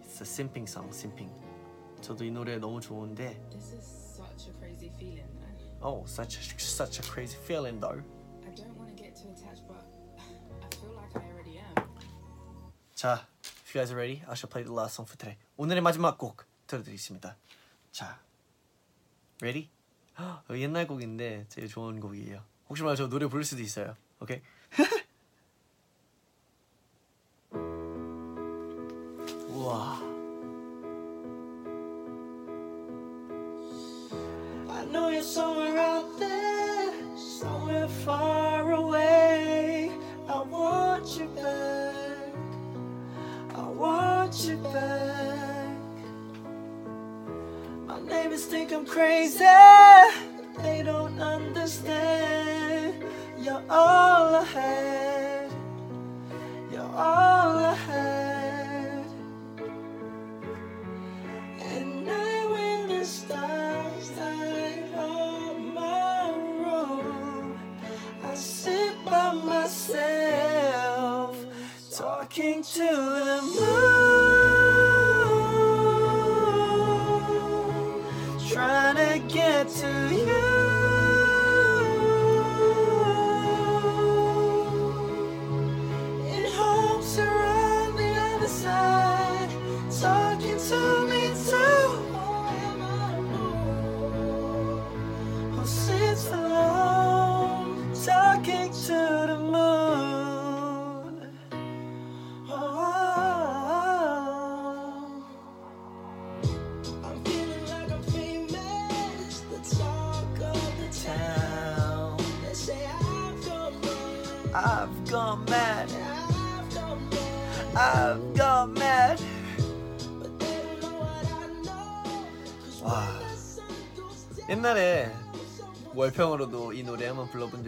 It's 0.02 0.22
a 0.22 0.26
simping 0.26 0.68
song, 0.68 0.90
simping 0.90 1.32
저도 2.02 2.26
이 2.26 2.32
노래 2.32 2.58
너무 2.58 2.82
좋은데 2.82 3.40
This 3.52 3.76
is 3.76 3.86
such 3.86 4.50
a 4.50 4.54
crazy 4.58 4.90
feeling, 4.98 5.30
though. 5.80 6.02
Oh, 6.02 6.04
such 6.08 6.40
a, 6.40 6.60
such 6.60 6.98
a 6.98 7.04
crazy 7.04 7.38
feeling 7.46 7.80
though 7.80 8.02
I 8.02 8.56
don't 8.58 8.76
want 8.76 8.90
to 8.90 8.96
get 8.98 9.14
too 9.16 9.30
attached, 9.30 9.68
but 9.68 9.86
I 10.18 10.76
feel 10.82 10.98
like 10.98 11.14
I 11.14 11.30
already 11.30 11.60
am. 11.62 11.86
자, 12.96 13.28
if 13.64 13.76
you 13.76 13.82
guys 13.82 13.92
are 13.92 13.98
ready, 14.02 14.24
I 14.28 14.34
shall 14.34 14.50
play 14.50 14.64
the 14.64 14.74
last 14.74 14.96
song 14.96 15.06
for 15.06 15.16
today 15.16 15.38
오늘의 15.58 15.84
마지막 15.84 16.18
곡 16.18 16.44
들어드리겠습니다 16.66 17.38
자, 17.92 18.18
ready? 19.42 19.70
헉, 20.18 20.44
이거 20.46 20.60
옛날 20.60 20.88
곡인데 20.88 21.46
제일 21.50 21.68
좋은 21.68 22.00
곡이에요 22.00 22.42
혹시 22.70 22.84
몰라 22.84 22.96
저 22.96 23.08
노래 23.10 23.28
부를 23.28 23.44
수도 23.44 23.62
있어요 23.62 23.96
오케이? 24.20 24.38
우 24.38 24.42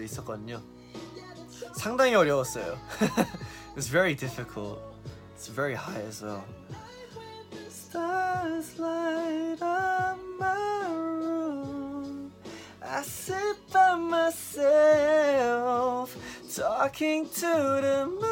있었거든요. 0.04 0.62
상당히 1.76 2.14
어려웠어요. 2.14 2.78
It's 3.76 3.88
very 3.88 4.14
difficult. 4.14 4.80
It's 5.36 5.48
very 5.48 5.74
high 5.74 6.02
as 6.06 6.22
well. 6.22 6.44
Stars 7.68 8.78
light 8.78 9.60
up 9.62 10.18
my 10.38 10.86
room. 10.88 12.32
I 12.82 13.02
sit 13.02 13.56
by 13.72 13.94
myself, 13.96 14.56
talking 16.54 17.28
to 17.28 17.80
the 17.80 18.06
moon, 18.06 18.26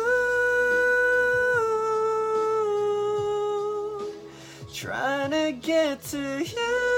trying 4.73 5.31
to 5.31 5.53
get 5.53 6.03
to 6.11 6.43
you. 6.45 6.92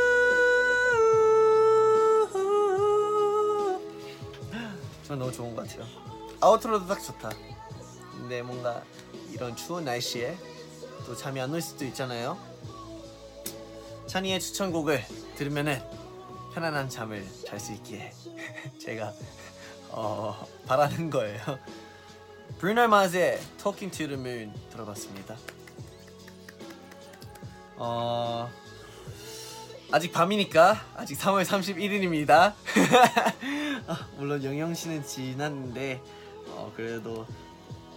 전 5.07 5.19
너무 5.19 5.31
좋은 5.31 5.55
것 5.55 5.67
같아요. 5.67 5.85
아우트로도 6.41 6.87
딱 6.87 7.01
좋다. 7.01 7.29
근데 8.11 8.41
뭔가 8.41 8.83
이런 9.31 9.55
추운 9.55 9.85
날씨에 9.85 10.37
또 11.05 11.15
잠이 11.15 11.39
안 11.39 11.53
올 11.53 11.61
수도 11.61 11.85
있잖아요. 11.85 12.37
찬이의 14.07 14.39
추천곡을 14.39 15.03
들으면은 15.35 15.81
편안한 16.53 16.89
잠을 16.89 17.25
잘 17.45 17.59
수 17.59 17.73
있기에 17.73 18.13
제가 18.79 19.13
어, 19.89 20.47
바라는 20.65 21.09
거예요. 21.09 21.39
브루노 22.59 22.87
마스의 22.87 23.39
Talking 23.61 23.95
to 23.97 24.07
the 24.07 24.19
Moon 24.19 24.53
들어봤습니다. 24.71 25.35
어 27.77 28.49
아직 29.91 30.11
밤이니까 30.13 30.81
아직 30.95 31.17
3월 31.19 31.43
31일입니다. 31.45 32.53
아, 33.87 34.07
물론 34.17 34.43
영영 34.43 34.73
씨는 34.73 35.03
지났는데 35.03 36.01
어, 36.49 36.71
그래도 36.75 37.25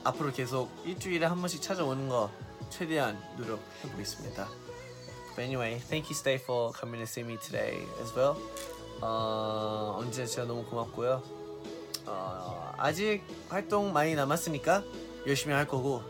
앞으로 0.04 0.32
계속 0.32 0.70
일주일에 0.84 1.26
한 1.26 1.38
번씩 1.38 1.62
찾아오는 1.62 2.08
거 2.08 2.30
최대한 2.70 3.18
노력해 3.36 3.88
보겠습니다. 3.92 4.48
But 5.36 5.42
anyway, 5.42 5.78
thank 5.78 6.06
you, 6.06 6.14
Stay, 6.14 6.36
for 6.42 6.72
coming 6.72 6.98
to 6.98 7.06
see 7.08 7.24
me 7.24 7.38
today 7.38 7.86
as 8.00 8.12
well. 8.16 8.36
어, 9.00 9.96
언제 9.98 10.26
진짜 10.26 10.44
너무 10.44 10.64
고맙고요. 10.64 11.22
어, 12.06 12.74
아직 12.76 13.22
활동 13.48 13.92
많이 13.92 14.14
남았으니까 14.14 14.82
열심히 15.26 15.54
할 15.54 15.68
거고 15.68 16.02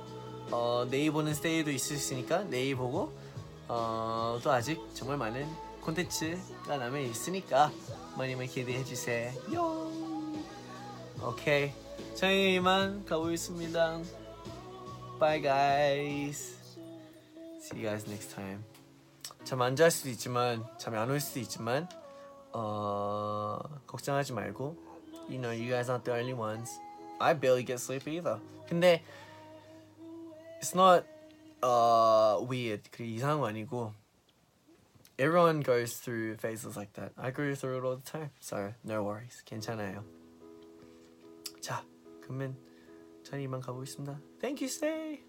어, 0.51 0.87
내일 0.89 1.13
보는 1.13 1.35
스테이도 1.35 1.71
있으시니까 1.71 2.45
보고 2.77 3.13
어, 3.69 4.39
또 4.43 4.51
아직 4.51 4.81
정말 4.95 5.19
많은 5.19 5.47
콘텐츠가 5.83 6.77
남아 6.79 6.99
있으니까 7.01 7.71
많이 8.19 8.35
많이 8.35 8.49
기대해 8.49 8.83
주세요. 8.85 9.31
오케이, 11.25 11.73
저희 12.17 12.55
이만 12.57 13.05
가보겠습니다. 13.05 14.01
Bye 15.21 15.41
guys. 15.43 16.57
See 17.61 17.79
you 17.79 17.89
guys 17.89 18.05
next 18.09 18.35
time. 18.35 18.65
잠 19.45 19.63
안 19.63 19.77
잘 19.77 19.91
수도 19.91 20.11
있지만 20.11 20.65
잠이 20.79 20.97
안 20.97 21.09
올 21.11 21.21
수도 21.21 21.39
있지만 21.41 21.89
어 22.53 23.59
걱정하지 23.87 24.33
말고 24.33 24.77
You 25.29 25.39
know 25.39 25.53
you 25.53 25.69
guys 25.71 25.89
aren't 25.91 26.05
the 26.05 26.13
only 26.19 26.35
ones. 26.35 26.81
I 27.21 27.35
barely 27.39 27.65
get 27.65 27.81
sleep 27.81 28.07
either. 28.09 28.41
근데 28.69 29.03
it's 30.61 30.75
not 30.75 31.05
uh 31.63 32.39
weird. 32.49 32.91
그게 32.91 33.07
이상한 33.07 33.39
거 33.41 33.47
아니고 33.47 33.93
everyone 35.18 35.62
goes 35.62 35.94
through 35.98 36.38
phases 36.38 36.76
like 36.76 36.94
that. 36.94 37.12
I 37.18 37.32
go 37.32 37.54
through 37.56 37.78
it 37.78 37.84
all 37.84 37.96
the 37.96 38.10
time. 38.10 38.32
So 38.40 38.74
no 38.84 39.04
worries. 39.04 39.44
괜찮아요. 39.46 40.04
자, 41.62 41.84
그러면 42.22 42.58
저는 43.24 43.44
이만 43.44 43.62
가보겠습니다. 43.62 44.20
Thank 44.40 44.62
you, 44.62 44.68
Stay. 44.68 45.22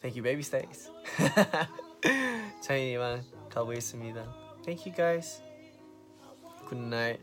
Thank 0.00 0.16
you, 0.16 0.22
baby 0.22 0.42
stays. 0.42 0.90
저는 2.62 2.82
이만 2.82 3.24
가보겠습니다. 3.50 4.24
Thank 4.64 4.86
you, 4.86 4.94
guys. 4.94 5.42
Good 6.68 6.82
night. 6.82 7.20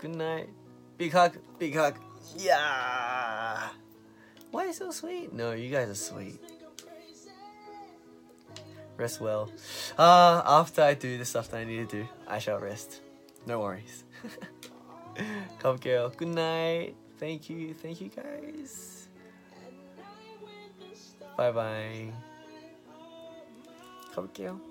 Good 0.00 0.16
night. 0.16 0.48
Big 0.96 1.12
hug. 1.12 1.38
Big 1.58 1.74
hug. 1.74 1.98
Yeah. 2.36 3.70
Why 4.52 4.70
so 4.72 4.90
sweet? 4.90 5.32
No, 5.32 5.52
you 5.52 5.70
guys 5.70 5.88
are 5.88 5.94
sweet. 5.94 6.40
Rest 8.97 9.19
well. 9.19 9.49
Uh, 9.97 10.41
after 10.45 10.81
I 10.81 10.93
do 10.93 11.17
the 11.17 11.25
stuff 11.25 11.49
that 11.51 11.57
I 11.57 11.63
need 11.65 11.89
to 11.89 12.03
do, 12.03 12.07
I 12.27 12.39
shall 12.39 12.59
rest. 12.59 13.01
No 13.45 13.59
worries. 13.59 14.03
Come 15.59 15.77
girl. 15.77 16.09
Good 16.09 16.29
night. 16.29 16.95
Thank 17.17 17.49
you. 17.49 17.73
Thank 17.73 18.01
you 18.01 18.09
guys. 18.09 19.07
Bye 21.37 21.51
bye. 21.51 22.11
Come 24.13 24.29
girl. 24.33 24.61